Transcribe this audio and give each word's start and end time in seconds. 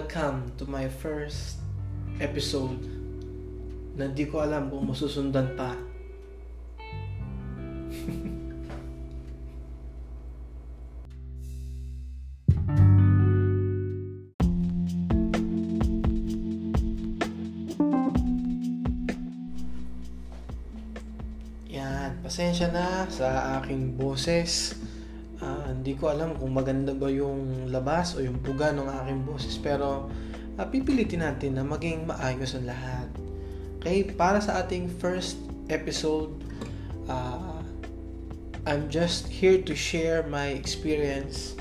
welcome 0.00 0.48
to 0.56 0.64
my 0.64 0.88
first 0.88 1.60
episode 2.24 2.88
na 4.00 4.08
di 4.08 4.24
ko 4.24 4.40
alam 4.40 4.72
kung 4.72 4.88
masusundan 4.88 5.52
pa. 5.60 5.76
Yan, 21.76 22.24
pasensya 22.24 22.72
na 22.72 23.04
sa 23.12 23.60
aking 23.60 24.00
boses. 24.00 24.79
Hindi 25.80 25.96
ko 25.96 26.12
alam 26.12 26.36
kung 26.36 26.52
maganda 26.52 26.92
ba 26.92 27.08
yung 27.08 27.72
labas 27.72 28.12
o 28.12 28.20
yung 28.20 28.36
buga 28.44 28.68
ng 28.68 28.84
aking 28.84 29.24
boses 29.24 29.56
pero 29.56 30.12
uh, 30.60 30.66
pipilitin 30.68 31.24
natin 31.24 31.56
na 31.56 31.64
maging 31.64 32.04
maayos 32.04 32.52
ang 32.52 32.68
lahat. 32.68 33.08
Okay, 33.80 34.04
para 34.12 34.44
sa 34.44 34.60
ating 34.60 34.92
first 35.00 35.40
episode, 35.72 36.36
uh, 37.08 37.64
I'm 38.68 38.92
just 38.92 39.24
here 39.32 39.56
to 39.64 39.72
share 39.72 40.20
my 40.28 40.52
experience 40.52 41.56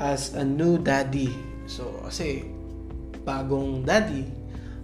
as 0.00 0.32
a 0.32 0.40
new 0.40 0.80
daddy. 0.80 1.28
So, 1.68 2.00
kasi 2.08 2.48
bagong 3.28 3.84
daddy, 3.84 4.24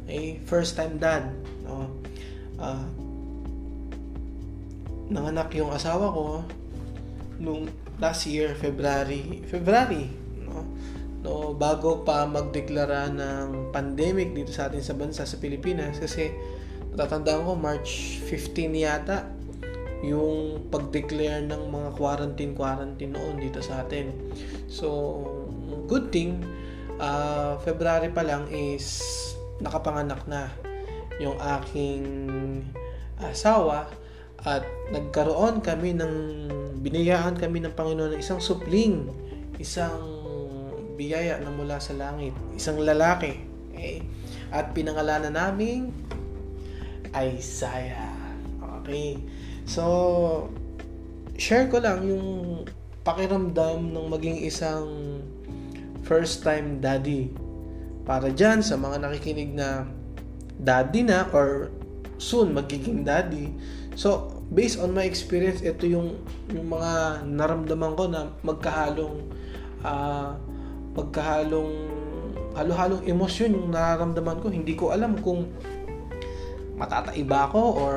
okay, 0.05 0.37
first 0.45 0.77
time 0.77 1.01
dad, 1.01 1.33
no? 1.65 1.97
Uh, 2.61 2.85
nanganak 5.09 5.49
yung 5.57 5.73
asawa 5.73 6.13
ko 6.13 6.45
nung 7.41 7.73
last 7.99 8.29
year, 8.29 8.53
February, 8.57 9.43
February, 9.49 10.11
no? 10.45 10.65
No, 11.27 11.33
bago 11.59 12.07
pa 12.07 12.29
magdeklara 12.29 13.11
ng 13.11 13.75
pandemic 13.75 14.31
dito 14.31 14.55
sa 14.55 14.71
atin 14.71 14.85
sa 14.85 14.95
bansa 14.95 15.27
sa 15.27 15.37
Pilipinas 15.43 15.99
kasi 15.99 16.31
natatandaan 16.95 17.43
ko 17.43 17.53
March 17.59 18.23
15 18.31 18.71
yata 18.87 19.27
yung 20.07 20.69
pag-declare 20.71 21.43
ng 21.49 21.73
mga 21.73 21.91
quarantine 21.99 22.53
quarantine 22.55 23.17
noon 23.17 23.43
dito 23.43 23.59
sa 23.59 23.83
atin. 23.83 24.13
So, 24.71 24.87
good 25.91 26.15
thing 26.15 26.45
uh, 27.01 27.57
February 27.65 28.13
pa 28.13 28.23
lang 28.25 28.49
is 28.53 29.03
nakapanganak 29.61 30.21
na 30.29 30.53
yung 31.17 31.37
aking 31.41 32.05
asawa 33.17 33.89
at 34.45 34.63
nagkaroon 34.93 35.65
kami 35.65 35.97
ng 35.97 36.15
binayaan 36.87 37.35
kami 37.35 37.67
ng 37.67 37.75
Panginoon 37.75 38.15
ng 38.15 38.23
isang 38.23 38.39
supling, 38.39 39.11
isang 39.59 40.23
biyaya 40.95 41.43
na 41.43 41.51
mula 41.51 41.83
sa 41.83 41.99
langit, 41.99 42.31
isang 42.55 42.79
lalaki. 42.79 43.43
Okay? 43.75 44.07
At 44.55 44.71
pinangalanan 44.71 45.35
namin 45.35 45.91
Isaiah. 47.11 48.15
Okay. 48.83 49.19
So, 49.67 50.47
share 51.35 51.67
ko 51.67 51.83
lang 51.83 52.07
yung 52.07 52.27
pakiramdam 53.03 53.91
ng 53.91 54.07
maging 54.07 54.47
isang 54.47 54.87
first 56.07 56.47
time 56.47 56.79
daddy. 56.79 57.35
Para 58.07 58.31
dyan 58.31 58.63
sa 58.63 58.79
mga 58.79 59.03
nakikinig 59.03 59.59
na 59.59 59.91
daddy 60.63 61.03
na 61.03 61.27
or 61.35 61.75
soon 62.23 62.55
magiging 62.55 63.03
daddy. 63.03 63.51
So, 63.99 64.36
based 64.53 64.79
on 64.79 64.95
my 64.95 65.03
experience, 65.03 65.63
ito 65.63 65.87
yung 65.87 66.23
yung 66.55 66.67
mga 66.71 67.25
naramdaman 67.27 67.93
ko 67.99 68.05
na 68.07 68.31
magkahalong 68.47 69.27
uh, 69.83 70.39
magkahalong 70.95 71.73
halo-halong 72.57 73.05
emosyon 73.05 73.53
yung 73.53 73.69
nararamdaman 73.75 74.41
ko. 74.41 74.49
Hindi 74.49 74.73
ko 74.73 74.95
alam 74.95 75.21
kung 75.21 75.45
matataiba 76.81 77.53
ako 77.53 77.63
or 77.77 77.97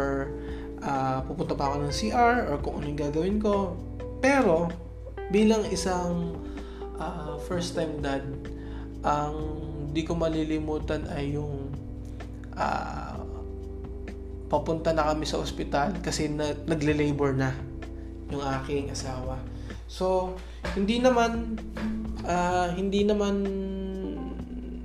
uh, 0.84 1.24
pupunta 1.24 1.56
pa 1.56 1.72
ako 1.72 1.76
ng 1.88 1.94
CR 1.96 2.36
or 2.52 2.56
kung 2.60 2.80
ano 2.80 2.86
yung 2.92 3.00
gagawin 3.00 3.38
ko. 3.40 3.80
Pero, 4.20 4.68
bilang 5.32 5.64
isang 5.72 6.36
uh, 7.00 7.40
first 7.48 7.72
time 7.72 8.04
dad, 8.04 8.28
ang 9.00 9.64
di 9.96 10.04
ko 10.04 10.12
malilimutan 10.12 11.08
ay 11.16 11.40
yung 11.40 11.72
uh, 12.60 13.09
papunta 14.50 14.92
na 14.92 15.06
kami 15.14 15.30
sa 15.30 15.38
ospital 15.38 15.94
kasi 16.02 16.28
na, 16.28 16.58
nagle-labor 16.66 17.38
na 17.38 17.54
yung 18.34 18.42
aking 18.42 18.90
asawa. 18.90 19.38
So, 19.86 20.38
hindi 20.74 21.02
naman 21.02 21.58
uh, 22.26 22.70
hindi 22.74 23.06
naman 23.06 23.46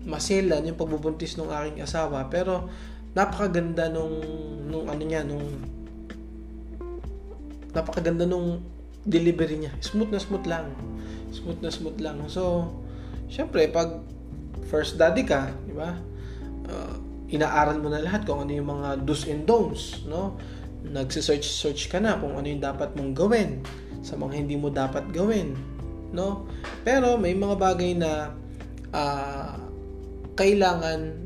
maselan 0.05 0.69
yung 0.69 0.77
pagbubuntis 0.77 1.41
ng 1.41 1.49
aking 1.49 1.81
asawa 1.81 2.29
pero 2.29 2.69
napakaganda 3.17 3.89
nung 3.89 4.21
nung 4.69 4.87
ano 4.89 5.03
niya 5.05 5.25
nung 5.25 5.45
napakaganda 7.73 8.29
nung 8.29 8.65
delivery 9.05 9.61
niya. 9.61 9.73
Smooth 9.81 10.13
na 10.13 10.21
smooth 10.21 10.47
lang. 10.49 10.73
Smooth 11.35 11.61
na 11.61 11.71
smooth 11.73 11.99
lang. 12.01 12.17
So, 12.31 12.73
syempre 13.29 13.69
pag 13.69 14.01
first 14.69 14.97
daddy 14.97 15.29
ka, 15.29 15.53
di 15.69 15.75
ba? 15.77 16.01
Uh, 16.65 17.04
inaaral 17.33 17.81
mo 17.81 17.89
na 17.89 18.05
lahat 18.05 18.29
kung 18.29 18.45
ano 18.45 18.53
yung 18.53 18.69
mga 18.69 19.05
do's 19.05 19.25
and 19.29 19.49
don'ts, 19.49 20.05
no? 20.05 20.37
Nagse-search 20.85 21.49
search 21.49 21.89
ka 21.89 21.97
na 21.97 22.21
kung 22.21 22.37
ano 22.37 22.45
yung 22.45 22.61
dapat 22.61 22.93
mong 22.93 23.13
gawin 23.17 23.65
sa 24.05 24.21
mga 24.21 24.45
hindi 24.45 24.57
mo 24.61 24.69
dapat 24.69 25.09
gawin, 25.13 25.57
no? 26.13 26.45
Pero 26.85 27.17
may 27.17 27.33
mga 27.33 27.57
bagay 27.57 27.97
na 27.97 28.37
uh, 28.93 29.57
kailangan 30.37 31.25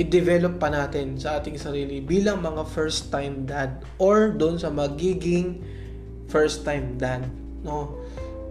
i-develop 0.00 0.56
pa 0.56 0.72
natin 0.72 1.20
sa 1.20 1.36
ating 1.36 1.60
sarili 1.60 2.00
bilang 2.00 2.40
mga 2.40 2.64
first 2.64 3.12
time 3.12 3.44
dad 3.44 3.84
or 4.00 4.32
doon 4.32 4.56
sa 4.56 4.72
magiging 4.72 5.60
first 6.32 6.64
time 6.64 6.96
dad 6.96 7.28
no 7.60 8.00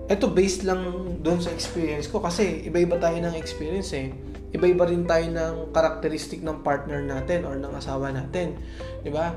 ito 0.05 0.29
based 0.29 0.61
lang 0.61 1.17
doon 1.25 1.41
sa 1.41 1.49
experience 1.49 2.05
ko 2.05 2.22
kasi 2.22 2.69
iba-iba 2.69 3.01
tayo 3.01 3.17
ng 3.17 3.33
experience 3.33 3.89
eh 3.97 4.13
iba-iba 4.51 4.84
rin 4.88 5.07
tayo 5.07 5.28
ng 5.31 5.72
karakteristik 5.72 6.44
ng 6.44 6.63
partner 6.63 7.03
natin 7.03 7.47
or 7.47 7.56
ng 7.56 7.73
asawa 7.75 8.12
natin 8.12 8.59
di 9.03 9.09
ba 9.12 9.31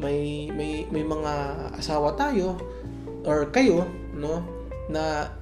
may 0.00 0.48
may 0.52 0.84
may 0.92 1.04
mga 1.04 1.32
asawa 1.76 2.12
tayo 2.16 2.56
or 3.24 3.48
kayo 3.52 3.84
no 4.16 4.40
na 4.88 5.32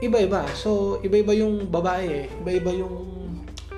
iba-iba 0.00 0.48
so 0.56 1.00
iba-iba 1.00 1.32
yung 1.36 1.68
babae 1.68 2.24
eh 2.24 2.26
iba-iba 2.40 2.70
yung 2.72 3.14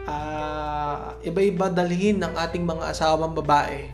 uh, 0.07 1.15
iba-iba 1.27 1.69
dalhin 1.69 2.23
ng 2.23 2.33
ating 2.39 2.63
mga 2.63 2.95
asawang 2.95 3.35
babae 3.35 3.91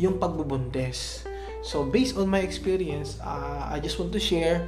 yung 0.00 0.16
pagbubuntis. 0.16 1.24
So, 1.62 1.86
based 1.86 2.18
on 2.18 2.26
my 2.26 2.42
experience, 2.42 3.22
uh, 3.22 3.70
I 3.70 3.78
just 3.78 4.00
want 4.00 4.10
to 4.16 4.22
share 4.22 4.66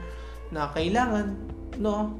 na 0.54 0.70
kailangan, 0.70 1.34
no, 1.80 2.14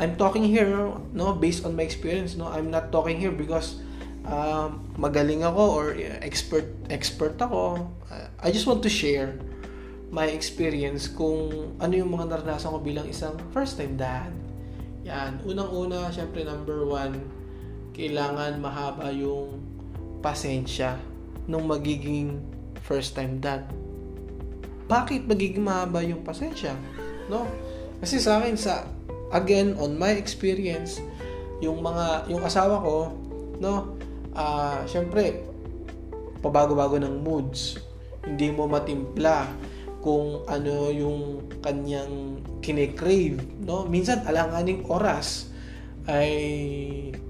I'm 0.00 0.16
talking 0.16 0.48
here, 0.48 0.72
no, 1.12 1.36
based 1.36 1.68
on 1.68 1.76
my 1.76 1.84
experience, 1.84 2.32
no, 2.32 2.48
I'm 2.48 2.72
not 2.72 2.88
talking 2.88 3.20
here 3.20 3.36
because 3.36 3.84
uh, 4.24 4.72
magaling 4.96 5.44
ako 5.44 5.62
or 5.76 5.86
expert 6.24 6.64
expert 6.88 7.36
ako. 7.36 7.84
Uh, 8.08 8.32
I 8.40 8.48
just 8.48 8.64
want 8.64 8.80
to 8.80 8.88
share 8.88 9.36
my 10.08 10.24
experience 10.32 11.04
kung 11.04 11.76
ano 11.76 11.92
yung 11.92 12.16
mga 12.16 12.32
naranasan 12.32 12.72
ko 12.72 12.80
bilang 12.80 13.12
isang 13.12 13.36
first 13.52 13.76
time 13.76 14.00
dad. 14.00 14.32
Yan, 15.04 15.44
unang-una, 15.44 16.08
syempre 16.08 16.48
number 16.48 16.88
one, 16.88 17.20
kailangan 17.92 18.56
mahaba 18.56 19.12
yung 19.12 19.60
pasensya 20.24 20.96
nung 21.44 21.68
magiging 21.68 22.40
first 22.88 23.12
time 23.12 23.36
dad. 23.36 23.68
Bakit 24.88 25.28
magiging 25.28 25.60
mahaba 25.60 26.00
yung 26.00 26.24
pasensya? 26.24 26.72
No? 27.28 27.44
Kasi 28.00 28.16
sa 28.16 28.40
akin 28.40 28.56
sa 28.56 28.88
again 29.34 29.74
on 29.78 29.94
my 29.96 30.14
experience 30.14 31.02
yung 31.60 31.80
mga 31.84 32.30
yung 32.32 32.42
asawa 32.42 32.80
ko 32.80 33.12
no 33.60 33.98
uh, 34.34 34.80
syempre 34.88 35.44
pabago-bago 36.40 36.96
ng 36.98 37.20
moods 37.20 37.76
hindi 38.24 38.48
mo 38.52 38.66
matimpla 38.68 39.48
kung 40.00 40.44
ano 40.48 40.88
yung 40.88 41.44
kanyang 41.60 42.40
kine-crave 42.64 43.40
no 43.64 43.84
minsan 43.84 44.24
alanganing 44.24 44.84
oras 44.88 45.52
ay 46.08 46.32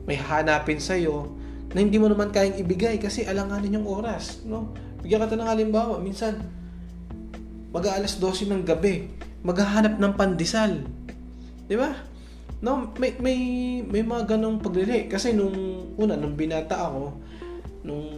may 0.07 0.17
hanapin 0.17 0.79
sa 0.79 0.95
iyo 0.95 1.41
na 1.71 1.79
hindi 1.79 2.03
mo 2.03 2.11
naman 2.11 2.35
kayang 2.35 2.59
ibigay 2.59 2.99
kasi 2.99 3.23
alanganin 3.23 3.79
yung 3.79 3.87
oras, 3.87 4.43
no? 4.43 4.75
Bigyan 5.01 5.31
ka 5.31 5.39
ng 5.39 5.47
halimbawa, 5.47 6.03
minsan 6.03 6.43
mag-aalas 7.71 8.19
12 8.19 8.51
ng 8.51 8.63
gabi, 8.67 9.07
maghahanap 9.47 9.97
ng 9.97 10.13
pandesal. 10.19 10.83
'Di 11.71 11.79
ba? 11.79 11.95
No, 12.67 12.91
may 12.99 13.15
may 13.23 13.39
may 13.87 14.03
mga 14.03 14.35
ganong 14.35 14.59
paglili 14.59 15.07
kasi 15.07 15.31
nung 15.31 15.55
una 15.95 16.19
nung 16.19 16.35
binata 16.35 16.91
ako, 16.91 17.15
nung 17.87 18.11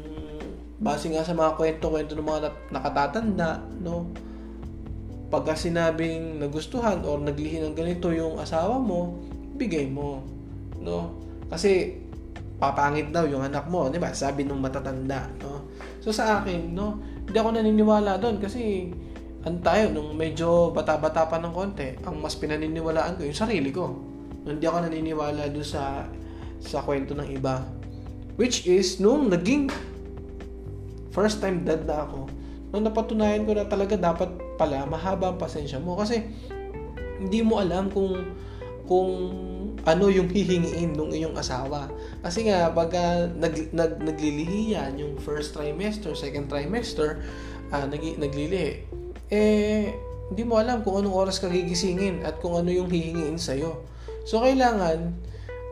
base 0.80 1.12
nga 1.12 1.22
sa 1.22 1.36
mga 1.36 1.54
kwento-kwento 1.60 2.16
ng 2.16 2.26
mga 2.26 2.72
nakatatanda, 2.72 3.60
no? 3.84 4.08
Pagka 5.28 5.52
sinabing 5.54 6.40
nagustuhan 6.40 7.04
or 7.04 7.20
naglihi 7.20 7.60
ng 7.60 7.76
ganito 7.76 8.10
yung 8.10 8.40
asawa 8.40 8.80
mo, 8.80 9.20
bigay 9.54 9.86
mo 9.86 10.24
no? 10.82 11.14
Kasi 11.46 12.00
papangit 12.58 13.14
daw 13.14 13.28
yung 13.28 13.44
anak 13.46 13.70
mo, 13.70 13.92
'di 13.92 14.00
ba? 14.00 14.10
Sabi 14.16 14.42
nung 14.42 14.64
matatanda, 14.64 15.30
no? 15.44 15.70
So 16.02 16.10
sa 16.10 16.42
akin, 16.42 16.74
no, 16.74 16.98
hindi 17.28 17.36
ako 17.36 17.54
naniniwala 17.54 18.18
doon 18.18 18.42
kasi 18.42 18.90
ang 19.42 19.58
tayo 19.58 19.90
nung 19.90 20.14
medyo 20.14 20.70
bata-bata 20.70 21.26
pa 21.26 21.38
ng 21.42 21.50
konti, 21.50 21.98
ang 22.06 22.22
mas 22.22 22.38
pinaniniwalaan 22.38 23.18
ko 23.18 23.26
yung 23.26 23.34
sarili 23.34 23.74
ko. 23.74 23.98
Hindi 24.46 24.62
ako 24.62 24.86
naniniwala 24.86 25.50
doon 25.50 25.66
sa 25.66 26.06
sa 26.62 26.78
kwento 26.86 27.14
ng 27.18 27.26
iba. 27.26 27.66
Which 28.38 28.70
is 28.70 29.02
nung 29.02 29.34
naging 29.34 29.70
first 31.10 31.42
time 31.42 31.66
dad 31.66 31.82
na 31.84 32.06
ako, 32.06 32.30
nung 32.70 32.86
napatunayan 32.86 33.42
ko 33.42 33.58
na 33.58 33.66
talaga 33.66 33.98
dapat 33.98 34.30
pala 34.54 34.86
mahaba 34.86 35.34
ang 35.34 35.38
pasensya 35.42 35.82
mo 35.82 35.98
kasi 35.98 36.22
hindi 37.18 37.42
mo 37.42 37.58
alam 37.58 37.90
kung 37.90 38.22
kung 38.86 39.10
ano 39.82 40.06
yung 40.06 40.30
hihingiin 40.30 40.94
ng 40.94 41.10
iyong 41.10 41.34
asawa. 41.34 41.90
Kasi 42.22 42.46
nga, 42.46 42.70
pag 42.70 42.94
uh, 42.94 43.26
nag, 43.34 43.74
nag, 43.74 43.98
naglilihi 43.98 44.78
yan, 44.78 44.94
yung 44.98 45.18
first 45.18 45.54
trimester, 45.54 46.14
second 46.14 46.46
trimester, 46.46 47.18
uh, 47.74 47.86
nag, 47.90 47.98
naglilihi, 47.98 48.86
eh, 49.32 49.96
hindi 50.28 50.42
mo 50.44 50.60
alam 50.60 50.84
kung 50.84 51.00
anong 51.00 51.16
oras 51.16 51.40
ka 51.40 51.48
gigisingin 51.48 52.20
at 52.28 52.36
kung 52.44 52.52
ano 52.52 52.68
yung 52.68 52.92
hihingiin 52.92 53.40
sa'yo. 53.40 53.80
So, 54.28 54.44
kailangan, 54.44 55.16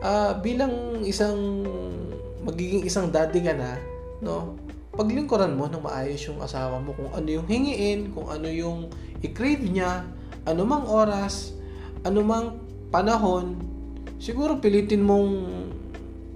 uh, 0.01 0.33
bilang 0.41 1.05
isang, 1.05 1.61
magiging 2.41 2.81
isang 2.81 3.13
daddy 3.13 3.45
ka 3.45 3.53
na, 3.53 3.77
no, 4.25 4.57
paglingkuran 4.97 5.53
mo 5.53 5.69
ng 5.69 5.85
maayos 5.85 6.25
yung 6.25 6.41
asawa 6.41 6.81
mo 6.81 6.91
kung 6.97 7.13
ano 7.13 7.29
yung 7.29 7.45
hingiin, 7.45 8.11
kung 8.11 8.27
ano 8.27 8.49
yung 8.49 8.89
i-crave 9.21 9.61
niya, 9.61 10.09
anumang 10.43 10.83
oras, 10.89 11.53
anumang 12.01 12.57
panahon, 12.89 13.55
siguro 14.17 14.57
pilitin 14.57 15.05
mong 15.05 15.29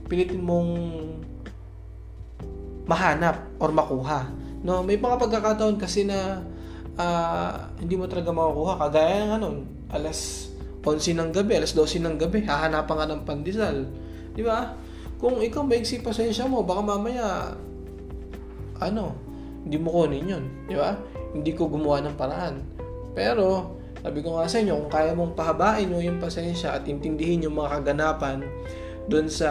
pilitin 0.06 0.46
mong 0.46 0.70
mahanap 2.86 3.50
or 3.58 3.74
makuha. 3.74 4.30
No, 4.62 4.86
may 4.86 4.98
mga 4.98 5.18
pagkakataon 5.18 5.82
kasi 5.82 6.06
na 6.06 6.46
uh, 7.00 7.52
hindi 7.80 7.96
mo 7.96 8.08
talaga 8.08 8.32
makukuha 8.32 8.74
kagaya 8.80 9.28
ng 9.28 9.32
ano, 9.40 9.50
alas 9.92 10.50
11 10.86 11.18
ng 11.18 11.30
gabi, 11.34 11.58
alas 11.58 11.74
12 11.74 12.04
ng 12.06 12.16
gabi, 12.22 12.46
hahanapan 12.46 12.96
ka 12.96 13.06
ng 13.10 13.22
pandesal. 13.26 13.76
Di 14.36 14.44
ba? 14.46 14.78
Kung 15.18 15.42
ikaw 15.42 15.66
maigsi 15.66 16.04
pasensya 16.04 16.46
mo, 16.46 16.62
baka 16.62 16.82
mamaya 16.84 17.56
ano, 18.80 19.16
hindi 19.66 19.78
mo 19.82 19.90
kunin 19.90 20.26
yun. 20.30 20.46
Di 20.70 20.76
ba? 20.78 20.94
Hindi 21.34 21.52
ko 21.58 21.72
gumawa 21.72 22.06
ng 22.06 22.16
paraan. 22.16 22.56
Pero, 23.16 23.76
sabi 24.04 24.22
ko 24.22 24.38
nga 24.38 24.46
sa 24.46 24.62
inyo, 24.62 24.86
kung 24.86 24.92
kaya 24.92 25.12
mong 25.18 25.34
pahabain 25.34 25.90
mo 25.90 25.98
yung 26.04 26.22
pasensya 26.22 26.78
at 26.78 26.86
intindihin 26.86 27.48
yung 27.48 27.58
mga 27.58 27.82
kaganapan 27.82 28.46
doon 29.10 29.26
sa 29.32 29.50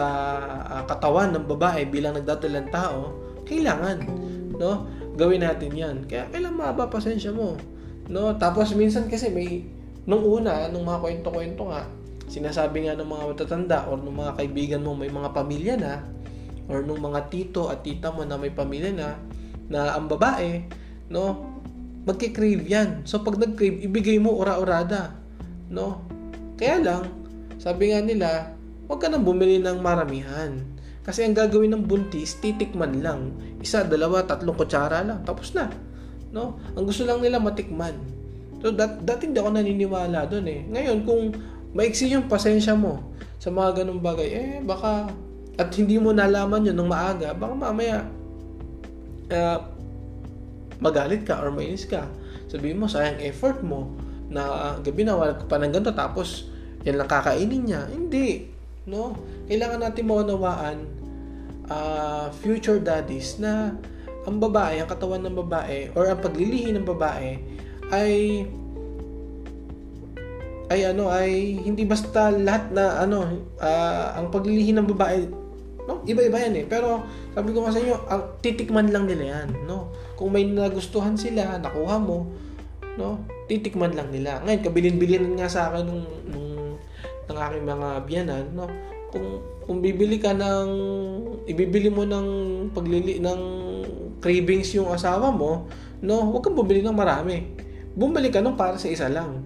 uh, 0.63 0.83
katawan 0.87 1.35
ng 1.35 1.45
babae 1.49 1.83
bilang 1.89 2.15
nagdadalang 2.15 2.71
tao, 2.71 3.11
kailangan, 3.43 4.07
no? 4.55 4.87
Gawin 5.15 5.43
natin 5.43 5.71
'yan. 5.71 5.95
Kaya 6.05 6.27
kailangan 6.31 6.59
mahaba 6.59 6.91
pasensya 6.91 7.31
mo, 7.31 7.55
no? 8.11 8.35
Tapos 8.35 8.75
minsan 8.75 9.07
kasi 9.07 9.31
may 9.31 9.63
nung 10.05 10.21
una, 10.21 10.69
nung 10.69 10.85
mga 10.85 11.01
kwento-kwento 11.01 11.71
nga, 11.71 11.89
sinasabi 12.29 12.85
nga 12.85 12.93
ng 12.99 13.09
mga 13.09 13.23
matatanda 13.33 13.77
or 13.89 13.97
ng 13.97 14.13
mga 14.13 14.31
kaibigan 14.37 14.81
mo 14.85 14.93
may 14.93 15.09
mga 15.09 15.29
pamilya 15.33 15.75
na 15.77 15.93
or 16.69 16.81
nung 16.81 17.01
mga 17.01 17.29
tito 17.29 17.69
at 17.69 17.85
tita 17.85 18.09
mo 18.09 18.25
na 18.25 18.37
may 18.37 18.53
pamilya 18.53 18.93
na 18.93 19.17
na 19.65 19.97
ang 19.97 20.05
babae, 20.05 20.61
no, 21.09 21.55
magki-crave 22.05 22.65
yan. 22.69 23.01
So 23.05 23.25
pag 23.25 23.41
nag-crave, 23.41 23.81
ibigay 23.81 24.21
mo 24.21 24.37
ora-orada, 24.37 25.17
no? 25.73 26.05
Kaya 26.53 26.81
lang, 26.81 27.03
sabi 27.57 27.89
nga 27.89 28.01
nila, 28.01 28.29
huwag 28.85 29.01
ka 29.01 29.09
nang 29.09 29.25
bumili 29.25 29.57
ng 29.57 29.81
maramihan. 29.81 30.61
Kasi 31.05 31.21
ang 31.21 31.37
gagawin 31.37 31.69
ng 31.77 31.85
buntis, 31.85 32.41
titikman 32.41 33.05
lang. 33.05 33.29
Isa, 33.61 33.85
dalawa, 33.85 34.25
tatlong 34.25 34.57
kutsara 34.57 35.05
lang. 35.05 35.21
Tapos 35.21 35.53
na. 35.53 35.69
No? 36.33 36.57
Ang 36.73 36.89
gusto 36.89 37.05
lang 37.05 37.21
nila 37.21 37.37
matikman. 37.37 37.93
So, 38.57 38.73
dat, 38.73 39.05
dati 39.05 39.29
hindi 39.29 39.37
ako 39.37 39.53
naniniwala 39.53 40.25
doon 40.25 40.45
eh. 40.49 40.61
Ngayon, 40.65 40.97
kung 41.05 41.29
maiksi 41.77 42.09
yung 42.09 42.25
pasensya 42.25 42.73
mo 42.73 43.13
sa 43.37 43.53
mga 43.53 43.85
ganung 43.85 44.01
bagay, 44.01 44.29
eh, 44.33 44.49
baka, 44.65 45.05
at 45.61 45.69
hindi 45.77 46.01
mo 46.01 46.09
nalaman 46.09 46.65
yun 46.65 46.73
ng 46.73 46.89
maaga, 46.89 47.37
baka 47.37 47.53
mamaya, 47.53 48.01
uh, 49.29 49.59
magalit 50.81 51.21
ka 51.21 51.37
or 51.37 51.53
mainis 51.53 51.85
ka. 51.85 52.09
Sabihin 52.49 52.81
mo, 52.81 52.89
sayang 52.89 53.21
effort 53.21 53.61
mo 53.61 53.93
na 54.25 54.73
gabi 54.81 55.05
na 55.05 55.13
wala 55.13 55.37
ka 55.37 55.45
pa 55.45 55.61
ng 55.61 55.69
ganito 55.69 55.93
tapos 55.93 56.49
yan 56.81 56.97
lang 56.97 57.05
kakainin 57.05 57.61
niya. 57.69 57.81
Hindi 57.93 58.55
no? 58.85 59.17
Kailangan 59.49 59.81
natin 59.81 60.05
maunawaan 60.05 60.77
uh, 61.69 62.27
future 62.41 62.81
daddies 62.81 63.37
na 63.41 63.75
ang 64.25 64.41
babae, 64.41 64.81
ang 64.81 64.89
katawan 64.89 65.21
ng 65.21 65.37
babae 65.45 65.93
or 65.93 66.09
ang 66.09 66.19
paglilihi 66.21 66.73
ng 66.73 66.85
babae 66.85 67.37
ay 67.93 68.45
ay 70.65 70.81
ano 70.81 71.13
ay 71.13 71.61
hindi 71.61 71.85
basta 71.85 72.33
lahat 72.33 72.73
na 72.73 73.05
ano 73.05 73.45
uh, 73.61 74.17
ang 74.17 74.33
paglilihi 74.33 74.73
ng 74.73 74.89
babae 74.89 75.29
no? 75.85 76.01
Iba-iba 76.09 76.41
yan 76.41 76.57
eh. 76.57 76.65
Pero 76.65 77.05
sabi 77.37 77.53
ko 77.53 77.61
nga 77.61 77.77
sa 77.77 77.77
inyo 77.77 77.95
ang 78.09 78.41
titikman 78.41 78.89
lang 78.89 79.05
nila 79.05 79.45
yan 79.45 79.69
no? 79.69 79.93
Kung 80.17 80.33
may 80.33 80.49
nagustuhan 80.49 81.13
sila 81.13 81.61
nakuha 81.61 82.01
mo 82.01 82.33
no? 82.97 83.21
Titikman 83.45 83.93
lang 83.93 84.09
nila. 84.09 84.41
Ngayon 84.41 84.61
kabilin-bilin 84.65 85.37
nga 85.37 85.45
sa 85.45 85.69
akin 85.69 85.85
nung, 85.85 86.05
nung 86.33 86.45
ng 87.25 87.37
aking 87.41 87.65
mga 87.65 87.87
biyanan, 88.05 88.45
no? 88.53 88.69
Kung 89.15 89.39
kung 89.63 89.79
bibili 89.79 90.19
ka 90.19 90.35
ng 90.35 90.69
ibibili 91.47 91.87
mo 91.87 92.03
ng 92.03 92.27
paglili 92.75 93.23
ng 93.23 93.41
cravings 94.19 94.75
yung 94.75 94.91
asawa 94.91 95.31
mo, 95.31 95.71
no, 96.03 96.35
huwag 96.35 96.43
kang 96.43 96.57
bumili 96.59 96.83
ng 96.83 96.93
marami. 96.93 97.55
Bumili 97.95 98.27
ka 98.27 98.43
nung 98.43 98.59
para 98.59 98.75
sa 98.75 98.91
isa 98.91 99.07
lang. 99.07 99.41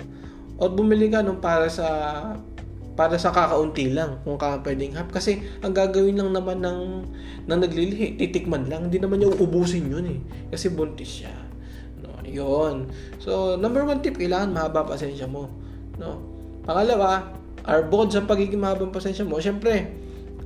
O 0.58 0.68
bumili 0.74 1.08
ka 1.08 1.22
nung 1.22 1.38
para 1.38 1.70
sa 1.70 1.88
para 3.00 3.16
sa 3.16 3.32
kakaunti 3.32 3.96
lang 3.96 4.20
kung 4.28 4.36
ka 4.36 4.60
pwedeng 4.60 4.98
hap. 4.98 5.08
Kasi 5.14 5.40
ang 5.64 5.72
gagawin 5.72 6.20
lang 6.20 6.36
naman 6.36 6.60
ng 6.60 6.80
ng 7.48 7.60
naglilihi 7.64 8.20
titikman 8.20 8.68
lang. 8.68 8.92
Hindi 8.92 9.00
naman 9.00 9.24
niya 9.24 9.32
uubusin 9.38 9.88
yun 9.88 10.04
eh. 10.10 10.20
Kasi 10.52 10.74
buntis 10.74 11.24
siya. 11.24 11.32
No 12.04 12.20
yon 12.28 12.92
so 13.22 13.56
number 13.56 13.88
one 13.88 14.04
tip 14.04 14.20
kailangan 14.20 14.52
mahaba 14.52 14.84
pasensya 14.84 15.32
mo. 15.32 15.48
No. 15.96 16.20
Pangalawa 16.68 17.39
or 17.70 17.86
bukod 17.86 18.10
sa 18.10 18.26
pagiging 18.26 18.58
mahabang 18.58 18.90
pasensya 18.90 19.22
mo, 19.22 19.38
syempre, 19.38 19.94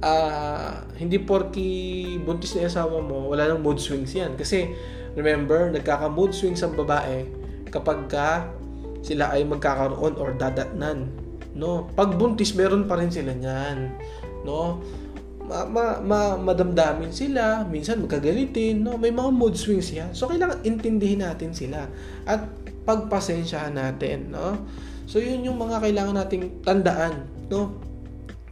uh, 0.03 0.83
hindi 0.99 1.23
porki 1.23 1.71
buntis 2.19 2.59
na 2.59 2.67
asawa 2.67 2.99
mo, 2.99 3.31
wala 3.31 3.47
nang 3.47 3.63
mood 3.63 3.79
swings 3.79 4.11
yan. 4.11 4.35
Kasi, 4.35 4.75
remember, 5.15 5.71
nagkaka-mood 5.71 6.35
swings 6.35 6.59
ang 6.61 6.75
babae 6.75 7.23
kapag 7.71 8.11
ka 8.11 8.51
sila 8.99 9.31
ay 9.31 9.47
magkakaroon 9.47 10.19
or 10.19 10.35
dadatnan. 10.35 11.07
No? 11.55 11.87
Pag 11.95 12.19
buntis, 12.19 12.51
meron 12.59 12.85
pa 12.85 12.99
rin 12.99 13.09
sila 13.09 13.31
niyan. 13.31 13.95
No? 14.43 14.83
Ma, 15.43 15.67
ma, 15.67 15.99
ma, 15.99 16.19
madamdamin 16.39 17.11
sila, 17.11 17.67
minsan 17.67 17.99
magkagalitin, 17.99 18.79
no? 18.79 18.95
May 18.95 19.11
mga 19.11 19.27
mood 19.35 19.59
swings 19.59 19.91
yan. 19.91 20.15
So, 20.15 20.31
kailangan 20.31 20.63
intindihin 20.63 21.19
natin 21.19 21.51
sila. 21.51 21.83
At 22.23 22.47
pagpasensyahan 22.87 23.75
natin, 23.75 24.31
no? 24.31 24.63
So, 25.13 25.21
yun 25.21 25.45
yung 25.45 25.61
mga 25.61 25.77
kailangan 25.77 26.17
nating 26.25 26.65
tandaan, 26.65 27.29
no? 27.45 27.77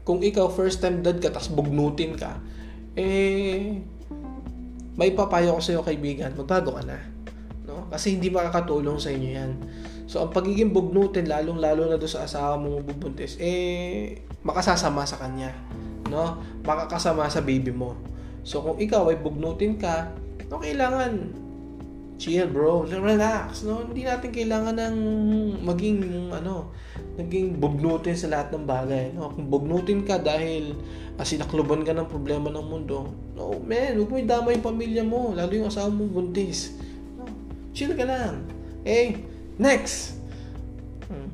Kung 0.06 0.22
ikaw 0.22 0.46
first 0.46 0.78
time 0.78 1.02
dad 1.02 1.18
ka, 1.18 1.34
tapos 1.34 1.50
bugnutin 1.50 2.14
ka, 2.14 2.38
eh, 2.94 3.82
may 4.94 5.10
papayo 5.10 5.58
ko 5.58 5.62
sa 5.66 5.74
iyo 5.74 5.82
kaibigan, 5.82 6.38
magbago 6.38 6.78
ka 6.78 6.86
na. 6.86 7.02
No? 7.66 7.90
Kasi 7.90 8.14
hindi 8.14 8.30
makakatulong 8.30 9.02
sa 9.02 9.10
inyo 9.10 9.30
yan. 9.34 9.52
So, 10.06 10.22
ang 10.22 10.38
pagiging 10.38 10.70
bugnutin, 10.70 11.26
lalong-lalo 11.26 11.90
na 11.90 11.98
doon 11.98 12.14
sa 12.14 12.30
asawa 12.30 12.62
mo 12.62 12.78
bubuntis, 12.78 13.42
eh, 13.42 14.22
makasasama 14.46 15.02
sa 15.10 15.18
kanya. 15.18 15.58
No? 16.14 16.46
Makakasama 16.62 17.26
sa 17.26 17.42
baby 17.42 17.74
mo. 17.74 17.98
So, 18.46 18.62
kung 18.62 18.78
ikaw 18.78 19.10
ay 19.10 19.18
bugnutin 19.18 19.82
ka, 19.82 20.14
no, 20.46 20.62
kailangan 20.62 21.34
chill 22.22 22.46
bro, 22.46 22.86
relax, 22.86 23.66
no? 23.66 23.82
Hindi 23.82 24.06
natin 24.06 24.30
kailangan 24.30 24.78
ng 24.78 24.98
maging, 25.66 26.30
ano, 26.30 26.70
naging 27.18 27.58
bugnutin 27.58 28.14
sa 28.14 28.30
lahat 28.30 28.54
ng 28.54 28.70
bagay, 28.70 29.10
no? 29.18 29.34
Kung 29.34 29.50
bugnutin 29.50 30.06
ka 30.06 30.22
dahil 30.22 30.78
ah, 31.18 31.26
sinakluban 31.26 31.82
ka 31.82 31.98
ng 31.98 32.06
problema 32.06 32.54
ng 32.54 32.62
mundo, 32.62 33.10
no, 33.34 33.58
man, 33.66 33.98
huwag 33.98 34.10
mo 34.14 34.16
idama 34.22 34.54
yung 34.54 34.62
pamilya 34.62 35.02
mo, 35.02 35.34
lalo 35.34 35.50
yung 35.50 35.66
asawa 35.66 35.90
mo 35.90 36.06
buntis. 36.06 36.78
No? 37.18 37.26
Chill 37.74 37.98
ka 37.98 38.06
lang. 38.06 38.46
Eh, 38.86 39.18
next! 39.58 40.22
Hmm. 41.10 41.34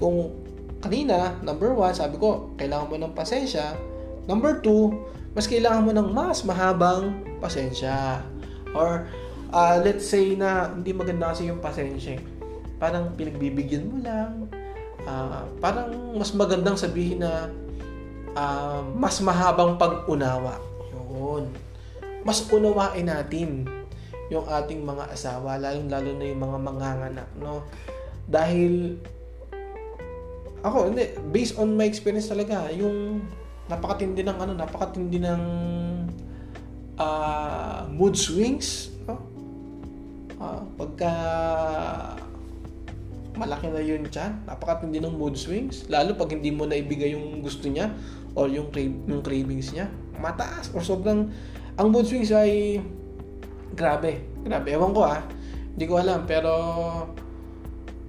Kung 0.00 0.32
kanina, 0.80 1.36
number 1.44 1.76
one, 1.76 1.92
sabi 1.92 2.16
ko, 2.16 2.56
kailangan 2.56 2.88
mo 2.88 2.96
ng 2.96 3.12
pasensya. 3.12 3.76
Number 4.24 4.64
two, 4.64 5.04
mas 5.36 5.44
kailangan 5.44 5.84
mo 5.84 5.92
ng 5.92 6.08
mas 6.16 6.40
mahabang 6.48 7.12
pasensya. 7.44 8.24
Or, 8.72 9.04
uh, 9.54 9.78
let's 9.78 10.10
say 10.10 10.34
na 10.34 10.74
hindi 10.74 10.90
maganda 10.90 11.30
kasi 11.30 11.46
yung 11.46 11.62
pasensya. 11.62 12.18
Parang 12.82 13.14
pinagbibigyan 13.14 13.86
mo 13.86 14.02
lang. 14.02 14.50
Uh, 15.06 15.46
parang 15.62 16.18
mas 16.18 16.34
magandang 16.34 16.74
sabihin 16.74 17.22
na 17.22 17.46
uh, 18.34 18.82
mas 18.98 19.22
mahabang 19.22 19.78
pag-unawa. 19.78 20.58
Yun. 20.90 21.46
Mas 22.26 22.42
unawain 22.50 23.06
natin 23.06 23.62
yung 24.32 24.48
ating 24.48 24.82
mga 24.82 25.12
asawa, 25.12 25.60
lalong-lalo 25.60 26.10
na 26.16 26.24
yung 26.24 26.40
mga 26.42 26.58
manganganak, 26.58 27.28
no? 27.36 27.62
Dahil 28.24 28.96
ako, 30.64 30.88
hindi, 30.88 31.12
based 31.28 31.60
on 31.60 31.76
my 31.76 31.84
experience 31.84 32.32
talaga, 32.32 32.72
yung 32.72 33.20
napakatindi 33.68 34.24
ng 34.24 34.38
ano, 34.40 34.52
napakatindi 34.56 35.20
ng 35.20 35.42
uh, 36.96 37.84
mood 37.92 38.16
swings? 38.16 38.93
Uh, 40.44 40.60
pagka 40.76 41.12
malaki 43.34 43.72
na 43.72 43.80
yun 43.80 44.04
dyan, 44.12 44.36
napakatindi 44.44 45.00
ng 45.00 45.16
mood 45.16 45.40
swings, 45.40 45.88
lalo 45.88 46.12
pag 46.12 46.36
hindi 46.36 46.52
mo 46.52 46.68
na 46.68 46.76
ibigay 46.76 47.16
yung 47.16 47.40
gusto 47.40 47.64
niya 47.66 47.88
or 48.36 48.52
yung, 48.52 48.68
crave, 48.68 48.92
yung 49.08 49.24
cravings 49.24 49.72
niya, 49.72 49.88
mataas 50.20 50.68
or 50.76 50.84
sobrang, 50.84 51.32
ang 51.80 51.88
mood 51.88 52.04
swings 52.04 52.28
ay 52.30 52.78
grabe, 53.72 54.20
grabe, 54.44 54.68
ewan 54.70 54.92
ko 54.92 55.02
ah, 55.02 55.24
hindi 55.74 55.84
ko 55.88 55.98
alam, 55.98 56.28
pero 56.28 56.52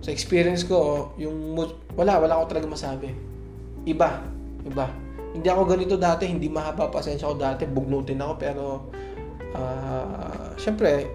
sa 0.06 0.14
experience 0.14 0.62
ko, 0.62 1.10
yung 1.18 1.58
wala, 1.98 2.22
wala 2.22 2.38
ako 2.38 2.54
talaga 2.54 2.68
masabi. 2.70 3.10
Iba, 3.90 4.22
iba. 4.62 4.86
Hindi 5.34 5.50
ako 5.50 5.62
ganito 5.66 5.98
dati, 5.98 6.30
hindi 6.30 6.46
mahaba 6.46 6.94
pasensya 6.94 7.34
ko 7.34 7.36
dati, 7.42 7.66
bugnutin 7.66 8.22
ako, 8.22 8.34
pero 8.38 8.66
uh, 9.58 10.54
syempre, 10.62 11.10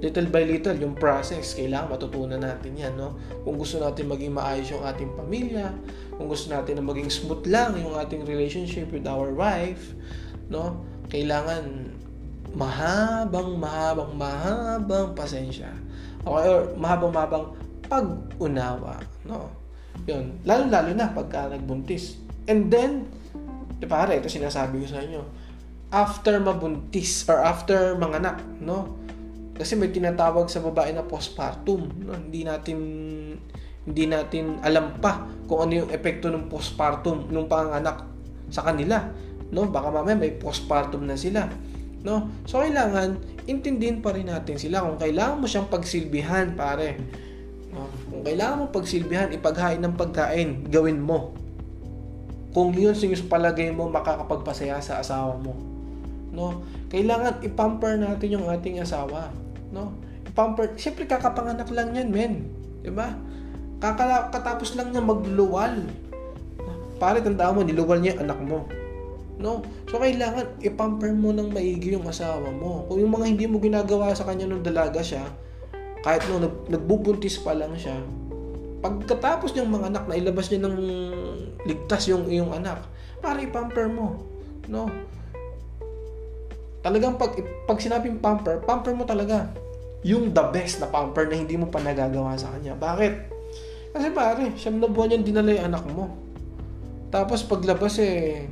little 0.00 0.28
by 0.32 0.48
little, 0.48 0.76
yung 0.76 0.96
process, 0.96 1.52
kailangan 1.52 1.92
matutunan 1.92 2.40
natin 2.40 2.72
yan, 2.72 2.96
no? 2.96 3.20
Kung 3.44 3.60
gusto 3.60 3.76
natin 3.76 4.08
maging 4.08 4.32
maayos 4.32 4.72
yung 4.72 4.84
ating 4.84 5.12
pamilya, 5.12 5.68
kung 6.16 6.28
gusto 6.28 6.48
natin 6.48 6.80
na 6.80 6.84
maging 6.84 7.12
smooth 7.12 7.44
lang 7.48 7.76
yung 7.76 7.94
ating 7.96 8.24
relationship 8.24 8.88
with 8.88 9.04
our 9.04 9.32
wife, 9.36 9.92
no? 10.48 10.80
Kailangan 11.12 11.92
mahabang, 12.56 13.60
mahabang, 13.60 14.12
mahabang 14.16 15.08
pasensya. 15.14 15.70
Okay, 16.24 16.46
or 16.48 16.72
mahabang, 16.76 17.12
mahabang 17.14 17.46
pag-unawa. 17.86 19.00
No? 19.26 19.50
Yun. 20.06 20.38
Lalo-lalo 20.46 20.90
na 20.94 21.10
pagka 21.10 21.50
nagbuntis. 21.50 22.18
And 22.46 22.68
then, 22.68 23.08
di 23.78 23.86
pare, 23.86 24.18
ito 24.18 24.28
sinasabi 24.28 24.84
ko 24.84 24.86
sa 24.86 25.00
inyo, 25.02 25.22
after 25.90 26.38
mabuntis 26.38 27.26
or 27.26 27.42
after 27.42 27.98
manganak, 27.98 28.38
no? 28.62 28.99
Kasi 29.60 29.76
may 29.76 29.92
tinatawag 29.92 30.48
sa 30.48 30.64
babae 30.64 30.96
na 30.96 31.04
postpartum, 31.04 31.84
no? 32.00 32.16
Hindi 32.16 32.48
natin 32.48 32.78
hindi 33.84 34.04
natin 34.08 34.60
alam 34.64 34.96
pa 35.00 35.28
kung 35.44 35.68
ano 35.68 35.84
yung 35.84 35.90
epekto 35.92 36.32
ng 36.32 36.48
postpartum 36.48 37.28
nung 37.28 37.44
panganak 37.44 38.08
sa 38.48 38.64
kanila, 38.64 39.04
no? 39.52 39.68
Baka 39.68 39.92
mamaya 39.92 40.16
may 40.16 40.32
postpartum 40.32 41.04
na 41.04 41.20
sila, 41.20 41.44
no? 42.00 42.32
So 42.48 42.64
kailangan 42.64 43.20
intindihin 43.44 44.00
pa 44.00 44.16
rin 44.16 44.32
natin 44.32 44.56
sila 44.56 44.80
kung 44.80 44.96
kailangan 44.96 45.36
mo 45.36 45.44
siyang 45.44 45.68
pagsilbihan, 45.68 46.56
pare 46.56 46.96
kung 48.10 48.22
kailangan 48.26 48.56
mo 48.60 48.66
pagsilbihan, 48.74 49.30
ipaghain 49.30 49.80
ng 49.80 49.94
pagkain, 49.94 50.66
gawin 50.68 50.98
mo. 50.98 51.32
Kung 52.50 52.74
yun 52.74 52.92
sa 52.92 53.06
palagay 53.30 53.70
mo 53.70 53.86
makakapagpasaya 53.86 54.82
sa 54.82 54.98
asawa 54.98 55.38
mo. 55.38 55.54
No? 56.34 56.66
Kailangan 56.90 57.40
ipamper 57.46 57.94
natin 58.02 58.34
yung 58.34 58.50
ating 58.50 58.82
asawa. 58.82 59.30
No? 59.70 59.94
Ipamper, 60.26 60.74
siyempre 60.78 61.06
kakapanganak 61.06 61.70
lang 61.74 61.94
yan, 61.94 62.10
men. 62.10 62.34
'Di 62.82 62.92
ba? 62.92 63.14
Kakatapos 63.80 64.76
lang 64.76 64.92
niya 64.92 65.00
magluwal. 65.00 65.88
Pare, 67.00 67.24
tandaan 67.24 67.56
mo, 67.56 67.64
niluwal 67.64 67.96
niya 68.04 68.20
anak 68.20 68.36
mo. 68.44 68.68
No? 69.40 69.64
So, 69.88 69.96
kailangan 69.96 70.60
ipamper 70.60 71.16
mo 71.16 71.32
ng 71.32 71.48
maigi 71.48 71.96
yung 71.96 72.04
asawa 72.04 72.52
mo. 72.52 72.84
Kung 72.92 73.00
yung 73.00 73.16
mga 73.16 73.26
hindi 73.32 73.48
mo 73.48 73.56
ginagawa 73.56 74.12
sa 74.12 74.28
kanya 74.28 74.44
nung 74.44 74.60
dalaga 74.60 75.00
siya, 75.00 75.24
kahit 76.04 76.20
nung 76.28 76.44
nag, 76.44 76.68
nagbubuntis 76.68 77.40
pa 77.40 77.56
lang 77.56 77.72
siya, 77.72 77.96
pagkatapos 78.84 79.56
niyang 79.56 79.72
mga 79.72 79.86
anak, 79.96 80.04
na 80.12 80.20
ilabas 80.20 80.52
niya 80.52 80.68
ng 80.68 80.76
ligtas 81.64 82.04
yung 82.12 82.28
iyong 82.28 82.52
anak, 82.52 82.84
para 83.24 83.40
ipamper 83.40 83.88
mo. 83.88 84.20
No? 84.68 84.92
Talagang 86.80 87.20
pag, 87.20 87.36
pag 87.68 87.78
sinabing 87.80 88.20
pamper, 88.20 88.64
pamper 88.64 88.96
mo 88.96 89.04
talaga. 89.04 89.52
Yung 90.00 90.32
the 90.32 90.44
best 90.48 90.80
na 90.80 90.88
pamper 90.88 91.28
na 91.28 91.36
hindi 91.36 91.60
mo 91.60 91.68
pa 91.68 91.80
nagagawa 91.80 92.36
sa 92.40 92.56
kanya. 92.56 92.72
Bakit? 92.72 93.12
Kasi 93.90 94.06
pare, 94.14 94.54
siyam 94.56 94.80
na 94.80 94.88
buwan 94.88 95.18
yan 95.18 95.24
dinala 95.26 95.50
yung 95.52 95.66
anak 95.68 95.84
mo. 95.90 96.14
Tapos 97.10 97.42
paglabas 97.42 97.98
eh, 98.00 98.46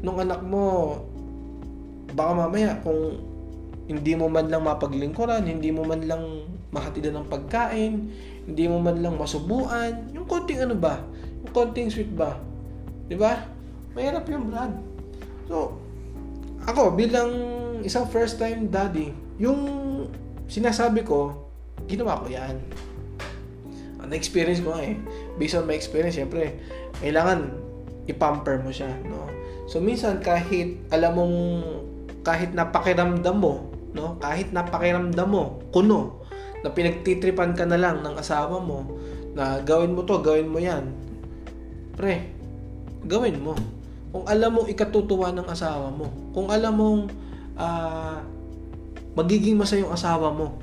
nung 0.00 0.18
anak 0.18 0.40
mo, 0.40 0.96
baka 2.16 2.32
mamaya 2.32 2.80
kung 2.80 3.20
hindi 3.88 4.12
mo 4.16 4.28
man 4.28 4.48
lang 4.48 4.64
mapaglingkuran, 4.64 5.44
hindi 5.48 5.72
mo 5.72 5.84
man 5.84 6.04
lang 6.04 6.48
mahatidan 6.72 7.16
ng 7.20 7.26
pagkain, 7.28 8.12
hindi 8.44 8.64
mo 8.68 8.80
man 8.80 9.00
lang 9.00 9.16
masubuan, 9.16 10.12
yung 10.12 10.28
konting 10.28 10.60
ano 10.64 10.76
ba, 10.76 11.00
yung 11.44 11.52
konting 11.52 11.88
sweet 11.88 12.12
ba, 12.12 12.36
di 13.08 13.16
ba? 13.16 13.48
Mahirap 13.96 14.28
yung 14.28 14.52
Brad. 14.52 14.72
So, 15.48 15.80
ako 16.68 16.92
bilang 16.92 17.32
isang 17.80 18.04
first 18.12 18.36
time 18.36 18.68
daddy, 18.68 19.16
yung 19.40 19.60
sinasabi 20.44 21.00
ko, 21.00 21.48
ginawa 21.88 22.20
ko 22.20 22.28
yan. 22.28 22.60
Ang 24.04 24.12
experience 24.12 24.60
ko 24.60 24.76
eh. 24.76 24.94
Based 25.40 25.56
on 25.56 25.64
my 25.64 25.72
experience, 25.72 26.20
syempre, 26.20 26.60
kailangan 27.00 27.56
ipamper 28.04 28.60
mo 28.60 28.68
siya, 28.68 28.92
no? 29.08 29.24
So, 29.68 29.80
minsan 29.80 30.20
kahit 30.20 30.80
alam 30.92 31.16
mong 31.16 31.36
kahit 32.24 32.52
napakiramdam 32.52 33.36
mo 33.36 33.68
no? 33.96 34.16
Kahit 34.20 34.52
napakiramdam 34.52 35.28
mo, 35.28 35.62
kuno, 35.72 36.24
na 36.62 36.70
pinagtitripan 36.74 37.54
ka 37.54 37.64
na 37.64 37.78
lang 37.78 38.02
ng 38.02 38.14
asawa 38.18 38.58
mo, 38.58 38.84
na 39.32 39.62
gawin 39.62 39.94
mo 39.94 40.02
to, 40.02 40.18
gawin 40.20 40.50
mo 40.50 40.58
yan. 40.58 40.90
Pre, 41.94 42.14
gawin 43.06 43.38
mo. 43.42 43.54
Kung 44.08 44.24
alam 44.24 44.50
mo 44.56 44.62
ikatutuwa 44.64 45.32
ng 45.34 45.46
asawa 45.48 45.92
mo, 45.92 46.08
kung 46.32 46.48
alam 46.48 46.72
mong 46.74 47.02
uh, 47.58 48.18
magiging 49.18 49.58
masaya 49.58 49.84
yung 49.84 49.92
asawa 49.92 50.32
mo, 50.32 50.56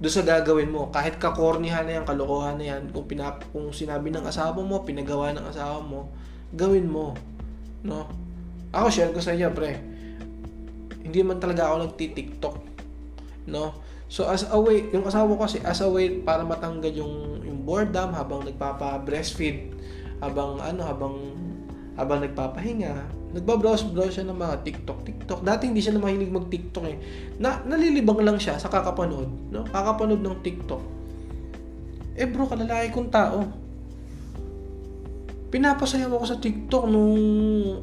doon 0.00 0.14
sa 0.16 0.24
gagawin 0.24 0.72
mo, 0.72 0.88
kahit 0.88 1.20
kakornihan 1.20 1.84
na 1.84 2.00
yan, 2.00 2.04
kalokohan 2.08 2.56
na 2.56 2.64
yan, 2.72 2.88
kung, 2.88 3.04
pinap 3.04 3.44
kung 3.52 3.68
sinabi 3.70 4.08
ng 4.08 4.24
asawa 4.24 4.56
mo, 4.56 4.80
pinagawa 4.80 5.36
ng 5.36 5.44
asawa 5.44 5.84
mo, 5.84 6.08
gawin 6.56 6.88
mo. 6.88 7.12
No? 7.84 8.08
Ako, 8.72 8.88
share 8.88 9.12
ko 9.12 9.20
sa 9.20 9.36
inyo, 9.36 9.52
pre 9.52 9.90
hindi 11.10 11.26
man 11.26 11.42
talaga 11.42 11.72
ako 11.72 11.90
nagti-TikTok. 11.90 12.56
No? 13.50 13.74
So 14.10 14.30
as 14.30 14.46
a 14.46 14.58
way, 14.58 14.90
yung 14.94 15.06
asawa 15.06 15.26
ko 15.34 15.42
kasi 15.42 15.58
as 15.66 15.82
a 15.82 15.88
way 15.90 16.22
para 16.22 16.46
matanggal 16.46 16.90
yung 16.94 17.42
yung 17.46 17.62
boredom 17.66 18.14
habang 18.14 18.46
nagpapa-breastfeed, 18.46 19.74
habang 20.22 20.62
ano, 20.62 20.82
habang 20.86 21.14
habang 22.00 22.24
nagpapahinga, 22.24 22.92
nagba-browse-browse 23.36 24.16
siya 24.16 24.26
ng 24.32 24.38
mga 24.40 24.54
TikTok, 24.64 24.98
TikTok. 25.04 25.40
Dati 25.44 25.68
hindi 25.68 25.84
siya 25.84 25.94
na 25.94 26.02
mahilig 26.02 26.32
mag-TikTok 26.32 26.84
eh. 26.88 26.96
Na, 27.36 27.60
nalilibang 27.68 28.24
lang 28.24 28.40
siya 28.40 28.56
sa 28.56 28.72
kakapanood, 28.72 29.28
no? 29.52 29.68
Kakapanood 29.68 30.24
ng 30.24 30.40
TikTok. 30.40 30.82
Eh 32.16 32.24
bro, 32.24 32.48
kalalaki 32.48 32.88
kong 32.88 33.12
tao. 33.12 33.44
Pinapasayaw 35.52 36.08
ako 36.16 36.24
sa 36.24 36.40
TikTok 36.40 36.88
nung 36.88 37.20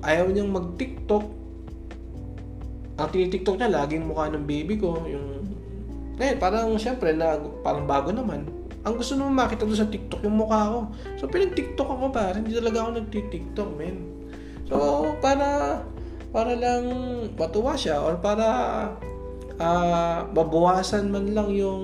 ayaw 0.02 0.34
niyang 0.34 0.50
mag-TikTok 0.50 1.38
ang 2.98 3.10
tinitiktok 3.14 3.62
niya, 3.62 3.70
laging 3.70 4.10
mukha 4.10 4.26
ng 4.34 4.46
baby 4.50 4.82
ko, 4.82 5.06
yung... 5.06 5.46
Eh, 6.18 6.34
parang 6.34 6.74
syempre, 6.82 7.14
na, 7.14 7.38
parang 7.62 7.86
bago 7.86 8.10
naman. 8.10 8.50
Ang 8.88 8.96
gusto 8.96 9.20
naman 9.20 9.36
makita 9.36 9.68
doon 9.68 9.76
sa 9.76 9.92
TikTok 9.92 10.24
yung 10.24 10.40
mukha 10.40 10.72
ko. 10.72 10.80
So, 11.20 11.28
pinag-TikTok 11.28 11.90
ako 11.92 12.08
pa. 12.16 12.32
Hindi 12.32 12.56
talaga 12.56 12.88
ako 12.88 12.90
nag-TikTok, 13.04 13.70
men. 13.76 13.98
So, 14.72 15.12
para 15.20 15.80
para 16.32 16.54
lang 16.56 16.84
matuwa 17.40 17.76
siya 17.76 18.04
or 18.04 18.20
para 18.20 18.48
uh, 19.60 20.28
mabawasan 20.32 21.08
man 21.08 21.32
lang 21.32 21.50
yung 21.56 21.84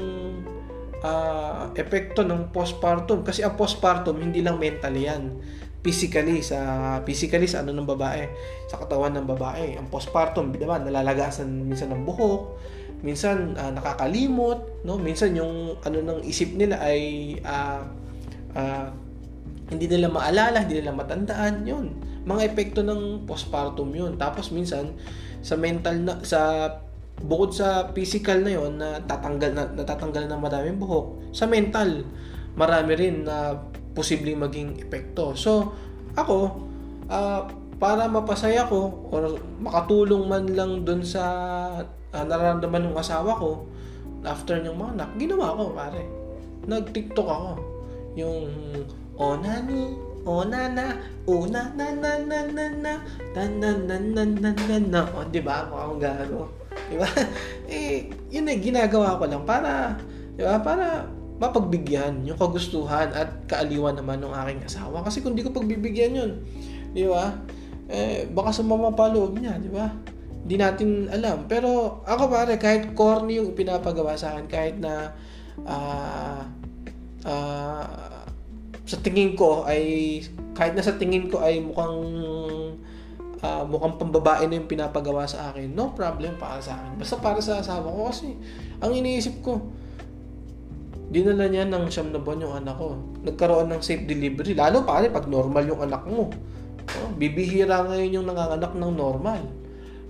uh, 1.03 1.71
epekto 1.75 2.23
ng 2.23 2.51
postpartum. 2.55 3.23
Kasi 3.23 3.43
ang 3.43 3.59
postpartum, 3.59 4.19
hindi 4.19 4.39
lang 4.39 4.59
mental 4.59 4.95
yan 4.95 5.39
physically 5.83 6.39
sa 6.39 6.59
physically 7.03 7.43
sa 7.43 7.59
ano 7.59 7.75
ng 7.75 7.83
babae, 7.83 8.23
sa 8.71 8.79
katawan 8.79 9.11
ng 9.19 9.27
babae. 9.27 9.75
Ang 9.75 9.91
postpartum, 9.91 10.55
diba, 10.55 10.79
nalalagasan 10.79 11.67
minsan 11.67 11.91
ng 11.91 12.07
buhok, 12.07 12.55
minsan 13.03 13.53
uh, 13.59 13.71
nakakalimot, 13.75 14.87
no? 14.87 14.95
Minsan 14.95 15.35
yung 15.35 15.75
ano 15.83 15.99
ng 15.99 16.19
isip 16.23 16.55
nila 16.55 16.79
ay 16.79 17.35
uh, 17.43 17.83
uh, 18.55 18.87
hindi 19.67 19.85
nila 19.91 20.07
maalala, 20.07 20.63
hindi 20.63 20.79
nila 20.79 20.95
matandaan, 20.95 21.67
'yun. 21.67 21.93
Mga 22.23 22.55
epekto 22.55 22.79
ng 22.81 23.27
postpartum 23.27 23.91
'yun. 23.91 24.15
Tapos 24.15 24.49
minsan 24.55 24.95
sa 25.43 25.59
mental 25.59 25.99
na 25.99 26.13
sa 26.23 26.71
bukod 27.19 27.51
sa 27.51 27.91
physical 27.91 28.39
na 28.41 28.51
'yon 28.55 28.79
na 28.79 29.03
tatanggal 29.03 29.51
na 29.51 29.63
natatanggal 29.67 30.23
ng 30.31 30.39
maraming 30.39 30.79
buhok, 30.79 31.35
sa 31.35 31.43
mental 31.43 32.07
marami 32.55 32.93
rin 32.95 33.27
na 33.27 33.59
posibleng 33.93 34.41
maging 34.41 34.79
epekto. 34.81 35.37
So, 35.37 35.73
ako, 36.17 36.61
uh, 37.09 37.45
para 37.77 38.07
mapasaya 38.07 38.69
ko 38.69 39.09
or 39.11 39.37
makatulong 39.59 40.29
man 40.29 40.45
lang 40.53 40.71
dun 40.85 41.01
sa 41.03 41.25
uh, 42.13 42.23
nararamdaman 42.23 42.93
ng 42.93 42.97
asawa 42.97 43.35
ko 43.35 43.65
after 44.23 44.55
niyang 44.61 44.79
mga 44.79 44.91
anak, 44.95 45.09
ginawa 45.19 45.57
ko 45.57 45.75
pare. 45.75 46.03
Nag-TikTok 46.63 47.27
ako. 47.27 47.51
Yung 48.15 48.47
o 49.19 49.35
nani, 49.35 49.97
o 50.23 50.47
nana, 50.47 50.95
o 51.27 51.47
na 51.47 51.71
na 51.71 51.91
na 51.95 52.19
na 52.19 52.39
na 52.47 52.65
na 52.67 52.93
na 53.35 53.43
na 53.47 53.71
na 53.75 53.95
na 53.99 54.23
na 54.23 54.51
na 54.51 54.77
na 54.79 55.01
o 55.15 55.23
di 55.27 55.39
ba 55.39 55.67
ako 55.67 55.73
akong 55.75 56.01
gago 56.03 56.41
di 56.91 56.95
ba 56.99 57.07
eh 57.71 58.11
yun 58.27 58.51
eh 58.51 58.59
ginagawa 58.59 59.15
ko 59.15 59.23
lang 59.23 59.47
para 59.47 59.95
di 60.35 60.43
ba 60.43 60.59
para 60.59 61.07
mapagbigyan 61.39 62.27
yung 62.27 62.35
kagustuhan 62.35 63.07
at 63.15 63.47
kaaliwan 63.47 63.95
naman 63.95 64.19
ng 64.19 64.35
aking 64.35 64.67
asawa 64.67 64.99
kasi 64.99 65.23
kung 65.23 65.31
di 65.31 65.47
ko 65.47 65.55
pagbibigyan 65.55 66.11
yun 66.11 66.31
di 66.91 67.07
ba 67.07 67.39
eh 67.87 68.27
baka 68.27 68.51
sumama 68.51 68.91
pa 68.91 69.07
loob 69.07 69.39
niya 69.39 69.55
di 69.63 69.71
ba 69.71 69.95
hindi 70.43 70.55
natin 70.59 71.07
alam 71.07 71.47
pero 71.47 72.03
ako 72.03 72.23
pare 72.27 72.59
kahit 72.59 72.91
corny 72.93 73.39
yung 73.39 73.55
pinapagawa 73.55 74.19
sa 74.19 74.35
akin 74.35 74.45
kahit 74.51 74.75
na 74.77 75.15
uh, 75.63 76.43
uh, 77.23 78.23
sa 78.83 78.97
tingin 78.99 79.39
ko 79.39 79.63
ay 79.63 80.19
kahit 80.53 80.75
na 80.75 80.83
sa 80.83 80.99
tingin 80.99 81.31
ko 81.31 81.39
ay 81.39 81.63
mukhang 81.63 81.97
uh, 83.43 83.63
mukhang 83.67 83.99
pambabae 83.99 84.47
na 84.47 84.57
yung 84.57 84.71
pinapagawa 84.71 85.27
sa 85.27 85.51
akin, 85.51 85.75
no 85.75 85.91
problem 85.91 86.39
para 86.39 86.63
sa 86.63 86.79
akin. 86.79 86.95
Basta 86.95 87.15
para 87.19 87.39
sa 87.43 87.59
asawa 87.59 87.91
ko 87.91 88.01
kasi 88.09 88.33
ang 88.79 88.95
iniisip 88.95 89.43
ko, 89.43 89.59
dinala 91.11 91.51
niya 91.51 91.67
ng 91.67 91.91
siyam 91.91 92.09
na 92.09 92.23
buwan 92.23 92.41
yung 92.47 92.55
anak 92.55 92.79
ko. 92.79 92.95
Nagkaroon 93.21 93.69
ng 93.69 93.81
safe 93.83 94.07
delivery. 94.07 94.55
Lalo 94.55 94.87
pare 94.87 95.11
pag 95.11 95.27
normal 95.27 95.67
yung 95.67 95.83
anak 95.83 96.07
mo. 96.07 96.31
Oh, 96.83 97.09
bibihira 97.15 97.83
ngayon 97.85 98.23
yung 98.23 98.27
nanganganak 98.27 98.73
ng 98.73 98.93
normal. 98.95 99.43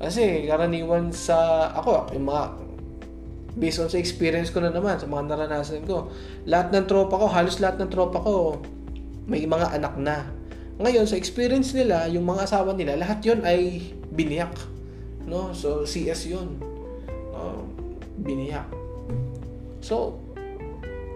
Kasi 0.04 0.44
karaniwan 0.52 1.16
sa 1.16 1.72
ako, 1.80 2.12
yung 2.12 2.28
mga 2.28 2.44
based 3.56 3.80
on 3.80 3.88
sa 3.90 4.02
experience 4.02 4.50
ko 4.52 4.60
na 4.60 4.74
naman, 4.74 5.00
sa 5.00 5.08
mga 5.08 5.32
naranasan 5.32 5.86
ko, 5.88 6.12
lahat 6.50 6.74
ng 6.74 6.86
tropa 6.90 7.16
ko, 7.22 7.26
halos 7.30 7.62
lahat 7.62 7.80
ng 7.80 7.90
tropa 7.90 8.20
ko, 8.20 8.60
may 9.30 9.46
mga 9.46 9.80
anak 9.80 9.94
na. 9.96 10.28
Ngayon, 10.82 11.06
sa 11.06 11.16
experience 11.16 11.72
nila, 11.78 12.10
yung 12.10 12.26
mga 12.26 12.50
asawa 12.50 12.74
nila, 12.74 12.98
lahat 12.98 13.22
yon 13.22 13.46
ay 13.46 13.94
biniyak. 14.10 14.52
No? 15.30 15.54
So, 15.54 15.86
CS 15.86 16.34
yun. 16.34 16.58
No? 17.32 17.62
Biniyak. 18.26 18.66
So, 19.86 20.18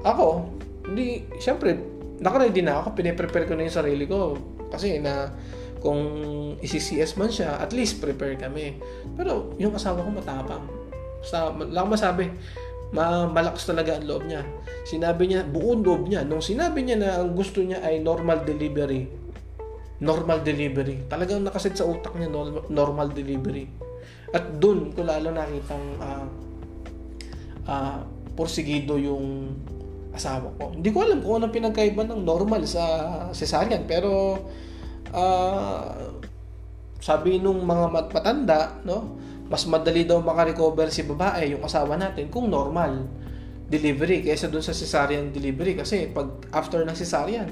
ako, 0.05 0.45
hindi, 0.85 1.25
syempre, 1.41 1.73
nakaready 2.21 2.61
na 2.61 2.85
ako, 2.85 2.93
piniprepare 2.93 3.49
ko 3.49 3.57
na 3.57 3.65
yung 3.65 3.77
sarili 3.81 4.05
ko. 4.05 4.37
Kasi 4.69 5.01
na, 5.01 5.33
kung 5.77 6.01
isi-CS 6.61 7.17
man 7.17 7.29
siya, 7.29 7.61
at 7.61 7.71
least 7.73 8.01
prepare 8.01 8.37
kami. 8.37 8.77
Pero, 9.13 9.53
yung 9.61 9.77
asawa 9.77 10.01
ko 10.01 10.09
matapang 10.09 10.65
sa, 11.21 11.53
lang 11.53 11.89
masabi, 11.89 12.33
ma 12.95 13.27
malakas 13.27 13.67
talaga 13.67 13.99
ang 13.99 14.07
loob 14.07 14.23
niya. 14.25 14.41
Sinabi 14.87 15.27
niya, 15.27 15.43
buong 15.43 15.83
loob 15.83 16.07
niya. 16.07 16.23
Nung 16.23 16.39
sinabi 16.39 16.87
niya 16.87 16.97
na 16.97 17.09
ang 17.19 17.35
gusto 17.35 17.59
niya 17.59 17.83
ay 17.83 17.99
normal 17.99 18.47
delivery, 18.47 19.11
normal 19.99 20.45
delivery. 20.45 21.03
Talagang 21.09 21.43
nakaset 21.43 21.75
sa 21.75 21.85
utak 21.89 22.15
niya 22.15 22.31
normal 22.71 23.11
delivery. 23.11 23.67
At 24.31 24.59
doon 24.59 24.95
ko 24.95 25.03
lalo 25.03 25.31
nakitang 25.31 25.85
uh, 25.99 26.25
uh, 27.67 27.99
porsigido 28.37 28.95
yung 28.95 29.55
asawa 30.13 30.49
ko. 30.57 30.73
Hindi 30.73 30.89
ko 30.89 31.05
alam 31.05 31.19
kung 31.21 31.41
anong 31.41 31.53
pinagkaiba 31.53 32.03
ng 32.07 32.21
normal 32.23 32.63
sa 32.65 32.83
cesarean. 33.33 33.83
Pero 33.89 34.39
uh, 35.13 36.17
sabi 36.97 37.39
nung 37.39 37.63
mga 37.63 37.85
matanda, 38.11 38.81
no, 38.83 39.15
mas 39.47 39.63
madali 39.63 40.03
daw 40.03 40.19
makarecover 40.19 40.91
si 40.91 41.07
babae, 41.07 41.55
yung 41.55 41.63
asawa 41.63 41.95
natin, 41.95 42.27
kung 42.27 42.51
normal 42.51 43.07
delivery 43.67 44.23
kaysa 44.23 44.47
dun 44.47 44.63
sa 44.63 44.75
cesarean 44.75 45.31
delivery. 45.31 45.75
Kasi 45.75 46.11
pag 46.11 46.47
after 46.55 46.83
ng 46.83 46.95
cesarean, 46.95 47.47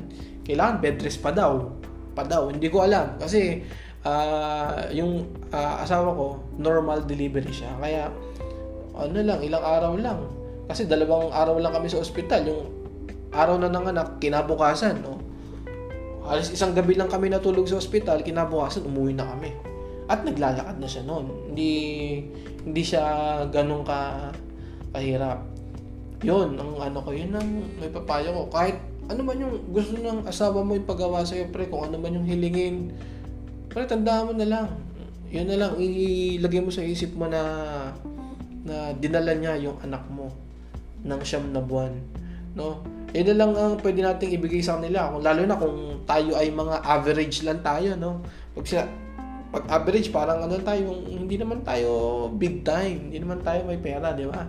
kailangan 0.47 0.79
bed 0.79 0.97
rest 1.03 1.19
pa 1.19 1.31
daw. 1.31 1.71
Pa 2.15 2.23
daw. 2.23 2.47
Hindi 2.51 2.67
ko 2.71 2.83
alam. 2.83 3.19
Kasi 3.19 3.63
uh, 4.03 4.91
yung 4.95 5.27
uh, 5.51 5.83
asawa 5.83 6.15
ko, 6.15 6.27
normal 6.59 7.03
delivery 7.03 7.51
siya. 7.51 7.75
Kaya, 7.79 8.11
ano 8.95 9.19
lang, 9.19 9.39
ilang 9.43 9.63
araw 9.63 9.93
lang. 9.99 10.19
Kasi 10.71 10.87
dalawang 10.87 11.31
araw 11.35 11.59
lang 11.59 11.75
kami 11.75 11.91
sa 11.91 11.99
ospital. 11.99 12.47
Yung 12.47 12.63
araw 13.35 13.59
na 13.59 13.67
ng 13.67 13.91
anak, 13.91 14.07
kinabukasan, 14.23 15.03
no? 15.03 15.14
Alas 16.25 16.49
isang 16.49 16.73
gabi 16.73 16.97
lang 16.97 17.07
kami 17.07 17.29
natulog 17.29 17.69
sa 17.69 17.77
ospital, 17.77 18.25
kinabukasan, 18.25 18.85
umuwi 18.85 19.13
na 19.13 19.29
kami. 19.29 19.53
At 20.09 20.25
naglalakad 20.25 20.77
na 20.81 20.89
siya 20.89 21.05
noon. 21.05 21.53
Hindi 21.53 21.71
hindi 22.65 22.81
siya 22.81 23.03
ganun 23.49 23.85
ka 23.85 24.29
kahirap. 24.93 25.41
'Yun 26.25 26.57
ang 26.57 26.71
ano 26.81 26.97
ko, 27.01 27.09
'yun 27.13 27.33
ang 27.33 27.49
may 27.77 27.89
papayo 27.89 28.33
ko. 28.33 28.43
Kahit 28.49 28.77
ano 29.05 29.21
man 29.21 29.37
yung 29.37 29.69
gusto 29.69 29.93
ng 29.93 30.25
asawa 30.25 30.65
mo 30.65 30.73
ipagawa 30.73 31.21
sa 31.21 31.37
iyo, 31.37 31.45
pre, 31.53 31.69
kung 31.69 31.85
ano 31.85 32.01
man 32.01 32.17
yung 32.17 32.25
hilingin, 32.25 32.89
pre, 33.69 33.85
tandaan 33.85 34.29
mo 34.29 34.33
na 34.33 34.49
lang. 34.49 34.67
Yun 35.29 35.45
na 35.45 35.57
lang, 35.61 35.77
ilagay 35.77 36.61
mo 36.61 36.73
sa 36.73 36.81
isip 36.81 37.13
mo 37.13 37.29
na 37.29 37.41
na 38.65 38.97
dinala 38.97 39.37
niya 39.37 39.61
yung 39.61 39.77
anak 39.85 40.01
mo 40.09 40.33
ng 41.05 41.21
siyam 41.21 41.53
na 41.53 41.61
buwan. 41.61 41.93
No? 42.57 42.81
Yun 43.15 43.31
na 43.31 43.35
lang 43.39 43.51
ang 43.55 43.73
pwede 43.79 44.03
nating 44.03 44.35
ibigay 44.35 44.59
sa 44.59 44.75
kanila. 44.75 45.07
Kung, 45.07 45.23
lalo 45.23 45.41
na 45.47 45.55
kung 45.55 46.03
tayo 46.03 46.35
ay 46.35 46.51
mga 46.51 46.83
average 46.83 47.47
lang 47.47 47.63
tayo. 47.63 47.95
No? 47.95 48.19
Pag 48.51 48.65
sila, 48.67 48.83
pag 49.55 49.63
average, 49.71 50.11
parang 50.11 50.43
ano 50.43 50.59
tayo, 50.59 50.91
hindi 51.07 51.39
naman 51.39 51.63
tayo 51.63 52.27
big 52.35 52.67
time, 52.67 53.07
hindi 53.07 53.23
naman 53.23 53.39
tayo 53.39 53.63
may 53.63 53.79
pera, 53.79 54.11
di 54.11 54.27
ba? 54.27 54.43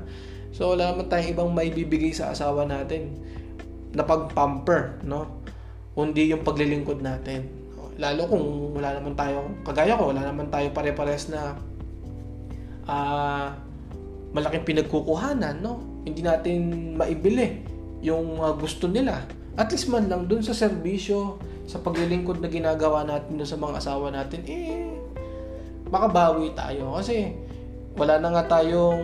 So, 0.51 0.75
wala 0.75 0.91
naman 0.91 1.07
tayong 1.07 1.31
ibang 1.31 1.51
may 1.55 1.71
bibigay 1.71 2.11
sa 2.11 2.35
asawa 2.35 2.67
natin 2.67 3.15
na 3.95 4.03
pag-pamper, 4.03 4.99
no? 5.07 5.47
Kundi 5.95 6.35
yung 6.35 6.43
paglilingkod 6.43 7.07
natin. 7.07 7.47
Lalo 8.03 8.27
kung 8.27 8.75
wala 8.75 8.99
naman 8.99 9.15
tayo, 9.15 9.47
kagaya 9.63 9.95
ko, 9.95 10.11
wala 10.11 10.27
naman 10.27 10.51
tayo 10.51 10.75
pare-pares 10.75 11.31
na 11.31 11.55
uh, 12.91 13.55
malaking 14.35 14.67
pinagkukuhanan, 14.67 15.63
no? 15.63 16.03
Hindi 16.03 16.27
natin 16.27 16.59
maibili 16.99 17.66
yung 18.01 18.41
uh, 18.41 18.53
gusto 18.57 18.89
nila. 18.91 19.25
At 19.57 19.73
least 19.73 19.89
man 19.89 20.09
lang 20.11 20.29
dun 20.29 20.45
sa 20.45 20.53
serbisyo, 20.53 21.41
sa 21.65 21.81
paglilingkod 21.81 22.39
na 22.45 22.49
ginagawa 22.53 23.03
natin 23.03 23.41
sa 23.43 23.57
mga 23.57 23.81
asawa 23.81 24.13
natin, 24.13 24.41
eh, 24.47 24.93
makabawi 25.89 26.53
tayo. 26.53 26.95
Kasi, 27.01 27.33
wala 27.97 28.21
na 28.21 28.29
nga 28.37 28.61
tayong 28.61 29.03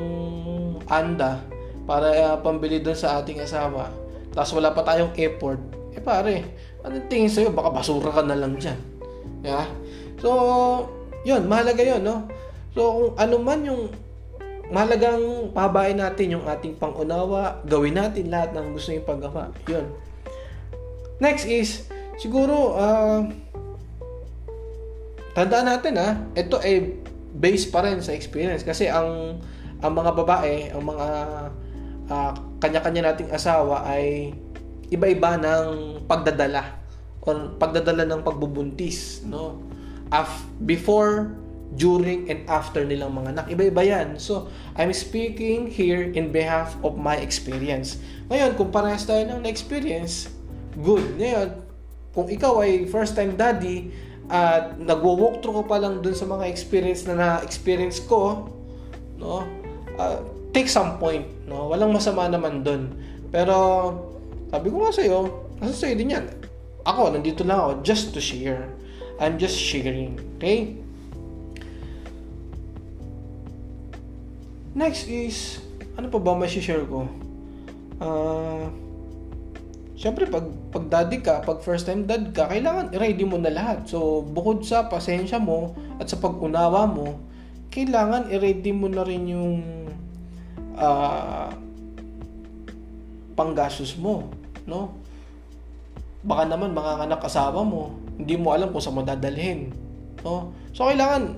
anda 0.86 1.40
para 1.88 2.12
uh, 2.12 2.36
pambili 2.38 2.78
doon 2.78 2.94
sa 2.94 3.18
ating 3.18 3.42
asawa. 3.42 3.88
Tapos 4.32 4.52
wala 4.54 4.70
pa 4.70 4.84
tayong 4.84 5.12
effort. 5.16 5.58
Eh 5.92 6.00
pare, 6.00 6.44
ano 6.84 7.00
tingin 7.08 7.32
sa'yo? 7.32 7.52
Baka 7.52 7.72
basura 7.72 8.12
ka 8.12 8.22
na 8.24 8.36
lang 8.36 8.56
dyan. 8.56 8.78
Yeah? 9.42 9.66
So, 10.22 10.30
yun, 11.26 11.50
mahalaga 11.50 11.82
yun, 11.82 12.02
no? 12.06 12.30
So, 12.72 12.80
kung 12.80 13.10
ano 13.18 13.36
man 13.42 13.60
yung 13.66 13.90
mahalagang 14.72 15.52
pababain 15.52 16.00
natin 16.00 16.40
yung 16.40 16.44
ating 16.48 16.80
pangunawa, 16.80 17.60
gawin 17.68 18.00
natin 18.00 18.32
lahat 18.32 18.56
ng 18.56 18.72
gusto 18.72 18.96
yung 18.96 19.04
paggawa. 19.04 19.52
Yun. 19.68 19.84
Next 21.20 21.44
is, 21.44 21.86
siguro, 22.16 22.72
uh, 22.72 23.28
tandaan 25.36 25.68
natin 25.68 26.00
ha, 26.00 26.08
ah, 26.08 26.14
ito 26.32 26.56
ay 26.64 27.04
base 27.36 27.68
pa 27.68 27.84
rin 27.84 28.00
sa 28.00 28.16
experience. 28.16 28.64
Kasi 28.64 28.88
ang, 28.88 29.38
ang 29.84 29.92
mga 29.92 30.10
babae, 30.16 30.72
ang 30.72 30.82
mga 30.88 31.08
uh, 32.08 32.32
kanya-kanya 32.56 33.12
nating 33.12 33.28
asawa 33.28 33.84
ay 33.84 34.32
iba-iba 34.88 35.36
ng 35.36 36.00
pagdadala 36.08 36.80
or 37.22 37.54
pagdadala 37.60 38.08
ng 38.08 38.20
pagbubuntis, 38.24 39.22
no? 39.28 39.62
Af 40.12 40.44
before, 40.64 41.32
during, 41.76 42.28
and 42.28 42.44
after 42.48 42.84
nilang 42.84 43.16
mga 43.16 43.28
anak. 43.36 43.46
Iba-iba 43.48 43.82
yan. 43.84 44.08
So, 44.20 44.52
I'm 44.76 44.92
speaking 44.92 45.72
here 45.72 46.04
in 46.12 46.28
behalf 46.28 46.76
of 46.84 47.00
my 47.00 47.16
experience. 47.16 47.96
Ngayon, 48.28 48.56
kung 48.60 48.68
parehas 48.68 49.08
tayo 49.08 49.24
ng 49.24 49.48
experience, 49.48 50.28
good. 50.80 51.04
Ngayon, 51.16 51.48
kung 52.12 52.28
ikaw 52.28 52.60
ay 52.60 52.84
first 52.92 53.16
time 53.16 53.36
daddy 53.40 53.88
at 54.28 54.76
nagwo-walk 54.76 55.40
through 55.40 55.64
ka 55.64 55.64
pa 55.64 55.76
lang 55.80 56.04
dun 56.04 56.12
sa 56.12 56.28
mga 56.28 56.44
experience 56.48 57.08
na 57.08 57.16
na-experience 57.16 58.04
ko, 58.04 58.48
no? 59.16 59.44
Uh, 59.96 60.20
take 60.52 60.68
some 60.68 61.00
point, 61.00 61.24
no? 61.48 61.72
Walang 61.72 61.92
masama 61.96 62.28
naman 62.28 62.60
dun. 62.60 62.92
Pero 63.32 63.56
sabi 64.52 64.68
ko 64.68 64.84
nga 64.84 64.92
sa 64.92 65.00
iyo, 65.00 65.48
nasa 65.56 65.72
sa'yo 65.72 65.96
din 65.96 66.12
yan. 66.12 66.26
Ako, 66.84 67.16
nandito 67.16 67.40
lang 67.48 67.56
ako 67.64 67.72
just 67.80 68.12
to 68.12 68.20
share. 68.20 68.68
I'm 69.16 69.40
just 69.40 69.56
sharing. 69.56 70.20
Okay? 70.36 70.81
Next 74.72 75.04
is, 75.04 75.60
ano 76.00 76.08
pa 76.08 76.16
ba 76.16 76.48
share 76.48 76.88
ko? 76.88 77.04
Uh, 78.00 78.72
syempre 79.92 80.24
pag, 80.26 80.48
pag 80.72 80.84
daddy 80.88 81.20
ka, 81.20 81.44
pag 81.44 81.60
first 81.60 81.84
time 81.84 82.08
dad 82.08 82.32
ka, 82.32 82.48
kailangan 82.48 82.88
i-ready 82.96 83.22
mo 83.28 83.36
na 83.36 83.52
lahat. 83.52 83.84
So, 83.84 84.24
bukod 84.24 84.64
sa 84.64 84.88
pasensya 84.88 85.36
mo 85.36 85.76
at 86.00 86.08
sa 86.08 86.16
pag-unawa 86.16 86.88
mo, 86.88 87.20
kailangan 87.68 88.32
i-ready 88.32 88.72
mo 88.72 88.88
na 88.88 89.04
rin 89.04 89.28
yung 89.28 89.54
uh, 90.74 91.52
panggastos 93.36 93.94
mo, 94.00 94.32
no? 94.64 94.96
Baka 96.24 96.48
naman 96.48 96.72
mga 96.72 97.06
anak 97.06 97.28
asawa 97.28 97.60
mo, 97.60 97.92
hindi 98.16 98.40
mo 98.40 98.56
alam 98.56 98.72
kung 98.72 98.80
saan 98.80 98.96
mo 98.96 99.04
dadalhin, 99.04 99.68
no? 100.24 100.56
So, 100.72 100.88
kailangan 100.88 101.36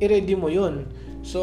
i-ready 0.00 0.32
mo 0.32 0.48
yun. 0.48 0.88
So, 1.20 1.40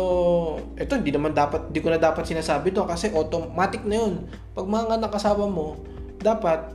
ito 0.73 0.97
hindi 0.97 1.13
naman 1.13 1.37
dapat, 1.37 1.69
hindi 1.69 1.79
ko 1.85 1.93
na 1.93 2.01
dapat 2.01 2.25
sinasabi 2.25 2.73
to 2.73 2.85
kasi 2.89 3.13
automatic 3.13 3.85
na 3.85 4.01
yun. 4.01 4.25
Pag 4.57 4.65
mga 4.65 4.97
anak 4.97 5.13
mo, 5.53 5.77
dapat, 6.17 6.73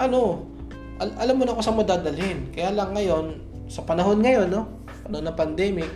ano, 0.00 0.48
al- 0.96 1.16
alam 1.20 1.34
mo 1.36 1.44
na 1.44 1.52
kung 1.52 1.64
saan 1.64 1.76
mo 1.76 1.84
dadalhin. 1.84 2.48
Kaya 2.52 2.72
lang 2.72 2.96
ngayon, 2.96 3.24
sa 3.68 3.84
panahon 3.84 4.24
ngayon, 4.24 4.48
no? 4.48 4.66
Panahon 5.04 5.28
ng 5.28 5.36
pandemic, 5.36 5.90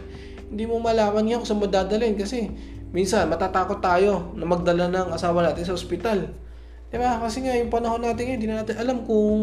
hindi 0.52 0.64
mo 0.68 0.78
malaman 0.78 1.24
yan 1.24 1.40
kung 1.40 1.48
saan 1.48 1.60
mo 1.64 1.68
kasi 2.20 2.52
minsan 2.94 3.26
matatakot 3.26 3.82
tayo 3.82 4.36
na 4.36 4.44
magdala 4.46 4.86
ng 4.92 5.08
asawa 5.16 5.42
natin 5.48 5.64
sa 5.64 5.74
ospital. 5.74 6.30
Diba? 6.94 7.18
Kasi 7.18 7.42
nga 7.42 7.58
yung 7.58 7.72
panahon 7.72 8.04
natin 8.04 8.22
ngayon, 8.28 8.38
hindi 8.38 8.48
na 8.52 8.62
natin 8.62 8.76
alam 8.78 9.02
kung 9.02 9.40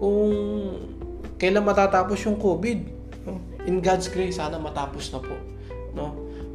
kung 0.00 0.32
kailan 1.36 1.66
matatapos 1.66 2.16
yung 2.24 2.40
COVID. 2.40 2.96
In 3.66 3.82
God's 3.82 4.08
grace, 4.08 4.38
sana 4.38 4.56
matapos 4.56 5.10
na 5.10 5.18
po. 5.20 5.34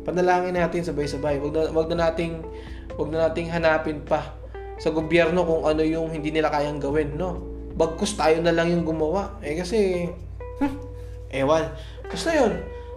Panalangin 0.02 0.58
natin 0.58 0.82
sabay-sabay. 0.86 1.38
Wag 1.38 1.54
na, 1.54 1.62
wag 1.74 1.88
na 1.92 1.98
nating 2.10 2.42
wag 2.98 3.10
na 3.10 3.30
nating 3.30 3.50
hanapin 3.54 4.02
pa 4.04 4.36
sa 4.82 4.90
gobyerno 4.90 5.46
kung 5.46 5.64
ano 5.70 5.86
yung 5.86 6.10
hindi 6.10 6.34
nila 6.34 6.50
kayang 6.50 6.82
gawin, 6.82 7.14
no? 7.14 7.38
Bagkus 7.78 8.18
tayo 8.18 8.42
na 8.42 8.50
lang 8.50 8.74
yung 8.74 8.82
gumawa. 8.82 9.38
Eh 9.46 9.62
kasi, 9.62 10.10
hmm, 10.58 10.76
ewan. 11.38 11.70
Basta 12.10 12.34
yun, 12.34 12.54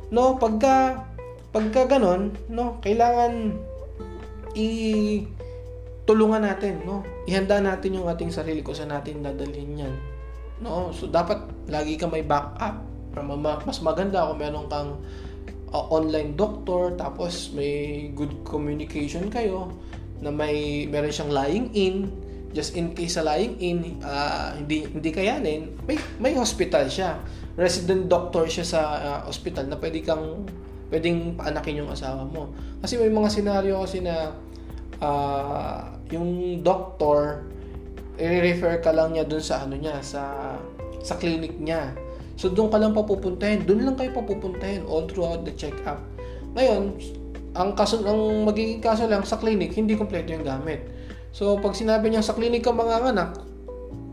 no? 0.09 0.41
Pagka, 0.41 1.05
pagka 1.53 1.85
ganon, 1.85 2.33
no? 2.49 2.81
Kailangan 2.81 3.53
i 4.57 4.67
tulungan 6.09 6.41
natin, 6.41 6.85
no? 6.89 7.05
Ihanda 7.29 7.61
natin 7.61 8.01
yung 8.01 8.09
ating 8.09 8.33
sarili 8.33 8.65
ko 8.65 8.73
sa 8.73 8.89
natin 8.89 9.21
dadalhin 9.21 9.85
yan. 9.85 9.95
No? 10.65 10.93
So, 10.93 11.09
dapat 11.09 11.45
lagi 11.69 12.01
ka 12.01 12.09
may 12.09 12.25
backup. 12.25 12.81
Mas 13.65 13.79
maganda 13.81 14.27
kung 14.27 14.41
meron 14.41 14.67
kang 14.67 15.01
uh, 15.75 15.85
online 15.91 16.39
doctor, 16.39 16.95
tapos 16.95 17.51
may 17.51 18.09
good 18.15 18.47
communication 18.47 19.27
kayo, 19.27 19.75
na 20.23 20.31
may 20.31 20.87
meron 20.87 21.11
siyang 21.11 21.35
lying 21.35 21.67
in 21.75 22.09
just 22.55 22.79
in 22.79 22.95
case 22.95 23.19
sa 23.19 23.27
lying 23.27 23.59
in 23.59 23.99
uh, 24.07 24.55
hindi 24.55 24.87
hindi 24.87 25.11
kayanin 25.11 25.75
may 25.91 25.99
may 26.23 26.39
hospital 26.39 26.87
siya. 26.87 27.19
Resident 27.59 28.07
doctor 28.07 28.47
siya 28.47 28.63
sa 28.63 28.81
uh, 29.03 29.21
hospital 29.27 29.67
na 29.67 29.77
pwede 29.77 30.07
kang 30.07 30.47
pwedeng 30.95 31.35
paanakin 31.35 31.83
yung 31.83 31.91
asawa 31.91 32.23
mo. 32.23 32.55
Kasi 32.79 32.95
may 33.03 33.11
mga 33.11 33.29
senaryo 33.31 33.83
kasi 33.83 34.07
na 34.07 34.31
uh, 35.03 35.99
yung 36.15 36.63
doctor 36.63 37.43
i-refer 38.15 38.79
ka 38.79 38.95
lang 38.95 39.19
niya 39.19 39.27
dun 39.27 39.43
sa 39.43 39.67
ano 39.67 39.75
niya 39.75 39.99
sa 39.99 40.55
sa 41.03 41.19
clinic 41.19 41.59
niya 41.59 41.91
so 42.35 42.51
doon 42.51 42.71
ka 42.71 42.79
lang 42.79 42.93
papupuntahin 42.93 43.63
doon 43.67 43.87
lang 43.87 43.97
kayo 43.99 44.11
papupuntahin 44.11 44.83
all 44.87 45.07
throughout 45.07 45.43
the 45.47 45.53
check-up 45.55 46.03
ngayon 46.55 46.95
ang 47.55 47.79
kaso 47.79 48.03
ang 48.03 48.43
magiging 48.43 48.83
kaso 48.83 49.07
lang 49.07 49.23
sa 49.23 49.39
clinic, 49.39 49.71
hindi 49.79 49.95
kompleto 49.95 50.35
yung 50.35 50.43
gamit. 50.43 50.91
So 51.31 51.59
pag 51.63 51.79
sinabi 51.79 52.11
niya 52.11 52.27
sa 52.27 52.35
clinic 52.35 52.67
ka 52.67 52.75
mga 52.75 53.15
anak, 53.15 53.39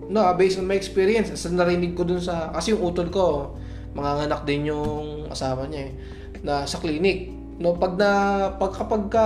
no, 0.10 0.22
based 0.38 0.62
on 0.62 0.70
my 0.70 0.78
experience, 0.78 1.34
sa 1.34 1.50
narinig 1.50 1.98
ko 1.98 2.06
dun 2.06 2.22
sa 2.22 2.54
kasi 2.54 2.78
yung 2.78 2.86
utol 2.86 3.10
ko, 3.10 3.58
mga 3.98 4.30
anak 4.30 4.42
din 4.46 4.70
yung 4.70 5.26
asawa 5.30 5.66
niya 5.66 5.90
eh, 5.90 5.92
na 6.46 6.70
sa 6.70 6.78
clinic. 6.78 7.34
No, 7.58 7.78
pag 7.78 7.98
na 7.98 8.10
pag 8.58 8.78
kapag 8.78 9.10
ka 9.10 9.26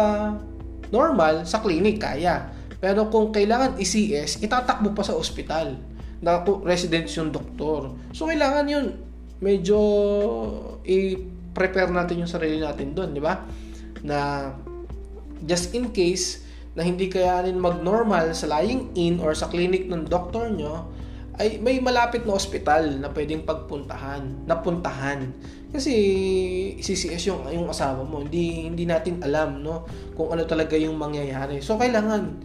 normal 0.95 1.43
sa 1.43 1.59
clinic 1.59 1.99
kaya. 1.99 2.51
Pero 2.79 3.07
kung 3.11 3.31
kailangan 3.35 3.79
i-CS, 3.79 4.43
itatakbo 4.43 4.95
pa 4.95 5.03
sa 5.03 5.15
ospital 5.15 5.75
na 6.23 6.43
residence 6.63 7.15
yung 7.19 7.33
doktor. 7.33 7.91
So 8.15 8.27
kailangan 8.27 8.65
yun 8.69 8.85
medyo 9.43 9.77
i-prepare 10.87 11.91
natin 11.91 12.23
yung 12.23 12.31
sarili 12.31 12.63
natin 12.63 12.95
doon, 12.95 13.11
di 13.11 13.19
ba? 13.19 13.43
na 14.05 14.53
just 15.41 15.73
in 15.73 15.89
case 15.89 16.45
na 16.77 16.85
hindi 16.85 17.09
kayanin 17.09 17.57
mag-normal 17.57 18.37
sa 18.37 18.45
lying 18.45 18.93
in 18.93 19.17
or 19.17 19.33
sa 19.33 19.49
clinic 19.49 19.89
ng 19.89 20.05
doktor 20.05 20.53
nyo, 20.53 20.85
ay 21.35 21.59
may 21.59 21.83
malapit 21.83 22.23
na 22.23 22.37
ospital 22.37 22.95
na 22.95 23.11
pwedeng 23.11 23.43
pagpuntahan, 23.43 24.47
napuntahan. 24.47 25.35
Kasi 25.73 25.91
CCS 26.79 27.27
yung 27.27 27.43
yung 27.51 27.67
asawa 27.67 28.07
mo, 28.07 28.23
hindi 28.23 28.71
hindi 28.71 28.87
natin 28.87 29.19
alam 29.19 29.59
no 29.59 29.83
kung 30.15 30.31
ano 30.31 30.47
talaga 30.47 30.79
yung 30.79 30.95
mangyayari. 30.95 31.59
So 31.59 31.75
kailangan 31.75 32.39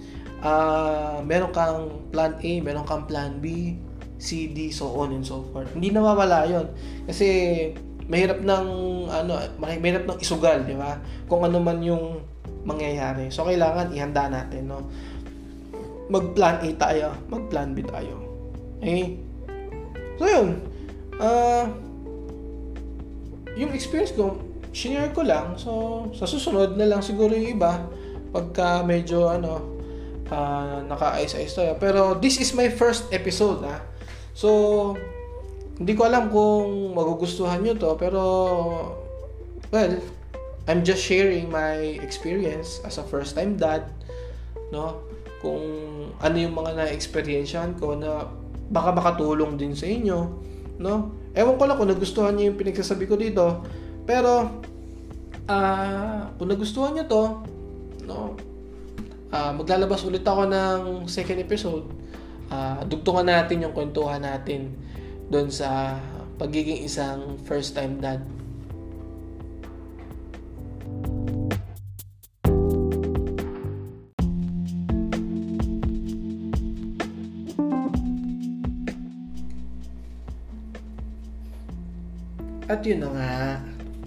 uh, 0.45 1.21
meron 1.25 1.53
kang 1.53 2.09
plan 2.13 2.37
A, 2.37 2.53
meron 2.61 2.85
kang 2.85 3.05
plan 3.05 3.41
B, 3.41 3.77
C, 4.21 4.53
D, 4.53 4.69
so 4.69 4.93
on 5.01 5.17
and 5.17 5.25
so 5.25 5.45
forth. 5.53 5.73
Hindi 5.73 5.93
nawawala 5.93 6.45
'yon. 6.49 6.67
Kasi 7.09 7.29
mahirap 8.11 8.43
ng 8.43 8.67
ano, 9.07 9.33
mahirap 9.63 10.05
ng 10.11 10.19
isugal, 10.19 10.67
di 10.67 10.75
ba? 10.75 10.99
Kung 11.31 11.47
ano 11.47 11.63
man 11.63 11.79
yung 11.81 12.27
mangyayari. 12.67 13.31
So 13.31 13.47
kailangan 13.47 13.95
ihanda 13.95 14.29
natin, 14.29 14.69
no? 14.69 14.85
Mag-plan 16.11 16.59
A 16.61 16.69
tayo, 16.75 17.15
mag-plan 17.31 17.71
B 17.73 17.87
tayo. 17.87 18.19
Okay? 18.83 19.15
So 20.19 20.27
yun. 20.27 20.49
Uh, 21.21 21.65
yung 23.55 23.71
experience 23.73 24.11
ko, 24.13 24.37
share 24.75 25.15
ko 25.15 25.23
lang. 25.23 25.55
So 25.55 26.05
sa 26.13 26.27
susunod 26.27 26.75
na 26.75 26.91
lang 26.91 27.01
siguro 27.07 27.31
yung 27.31 27.63
iba 27.63 27.79
pagka 28.31 28.83
medyo 28.83 29.31
ano 29.31 29.80
uh, 30.31 30.81
naka-ice-ice 30.87 31.53
tayo. 31.53 31.75
Pero 31.77 32.17
this 32.17 32.39
is 32.39 32.55
my 32.55 32.71
first 32.71 33.11
episode, 33.13 33.67
ha? 33.67 33.83
So, 34.33 34.95
hindi 35.77 35.93
ko 35.99 36.07
alam 36.07 36.31
kung 36.31 36.95
magugustuhan 36.95 37.61
nyo 37.61 37.75
to, 37.77 37.91
pero, 37.99 38.23
well, 39.75 39.95
I'm 40.71 40.87
just 40.87 41.03
sharing 41.03 41.51
my 41.51 41.99
experience 42.01 42.79
as 42.87 42.97
a 43.01 43.05
first 43.05 43.35
time 43.35 43.59
dad, 43.59 43.91
no? 44.71 45.03
Kung 45.41 45.61
ano 46.21 46.37
yung 46.37 46.55
mga 46.55 46.85
na-experiencean 46.85 47.81
ko 47.81 47.97
na 47.97 48.29
baka 48.71 48.95
makatulong 48.95 49.59
din 49.59 49.75
sa 49.75 49.89
inyo, 49.89 50.19
no? 50.79 50.95
Ewan 51.35 51.57
ko 51.59 51.65
lang 51.67 51.77
kung 51.81 51.91
nagustuhan 51.91 52.37
niyo 52.39 52.55
yung 52.55 52.59
pinagsasabi 52.61 53.05
ko 53.09 53.17
dito, 53.19 53.65
pero, 54.07 54.63
uh, 55.49 56.21
kung 56.39 56.49
nagustuhan 56.49 56.93
niyo 56.95 57.05
to, 57.09 57.25
no? 58.05 58.37
Uh, 59.31 59.55
maglalabas 59.55 60.03
ulit 60.03 60.27
ako 60.27 60.51
ng 60.51 61.07
second 61.07 61.39
episode. 61.39 61.87
Uh, 62.51 62.83
dugtungan 62.91 63.31
natin 63.31 63.63
yung 63.63 63.71
kwentuhan 63.71 64.19
natin 64.19 64.75
doon 65.31 65.47
sa 65.47 66.03
pagiging 66.35 66.83
isang 66.83 67.39
first 67.47 67.79
time 67.79 68.03
dad. 68.03 68.19
At 82.71 82.87
yun 82.87 83.03
na 83.03 83.11
nga, 83.15 83.35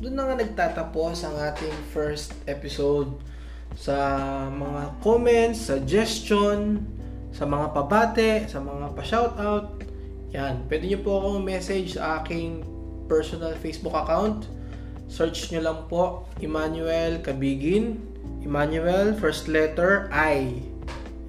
doon 0.03 0.15
na 0.19 0.23
nga 0.27 0.36
nagtatapos 0.39 1.23
ang 1.23 1.36
ating 1.36 1.75
first 1.95 2.36
episode 2.47 3.12
sa 3.73 3.95
mga 4.49 5.01
comments, 5.01 5.69
suggestion, 5.69 6.86
sa 7.33 7.49
mga 7.49 7.73
pabate, 7.73 8.31
sa 8.45 8.62
mga 8.62 8.93
pa-shoutout, 8.93 9.83
yan. 10.33 10.65
Pwede 10.65 10.89
nyo 10.89 10.99
po 11.05 11.12
akong 11.21 11.45
message 11.45 11.93
sa 11.97 12.21
aking 12.21 12.65
personal 13.05 13.53
Facebook 13.62 13.93
account. 13.93 14.49
Search 15.05 15.53
nyo 15.53 15.62
lang 15.62 15.79
po 15.86 16.25
Emmanuel 16.41 17.21
Kabigin. 17.21 18.01
Emmanuel, 18.41 19.13
first 19.13 19.45
letter 19.45 20.09
I. 20.09 20.57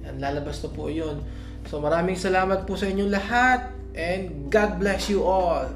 Yan, 0.09 0.17
lalabas 0.17 0.59
na 0.65 0.69
po 0.73 0.89
yun. 0.89 1.21
So 1.69 1.77
maraming 1.77 2.17
salamat 2.17 2.65
po 2.65 2.73
sa 2.73 2.89
inyong 2.89 3.13
lahat 3.13 3.69
and 3.93 4.49
God 4.49 4.81
bless 4.81 5.05
you 5.05 5.21
all. 5.21 5.69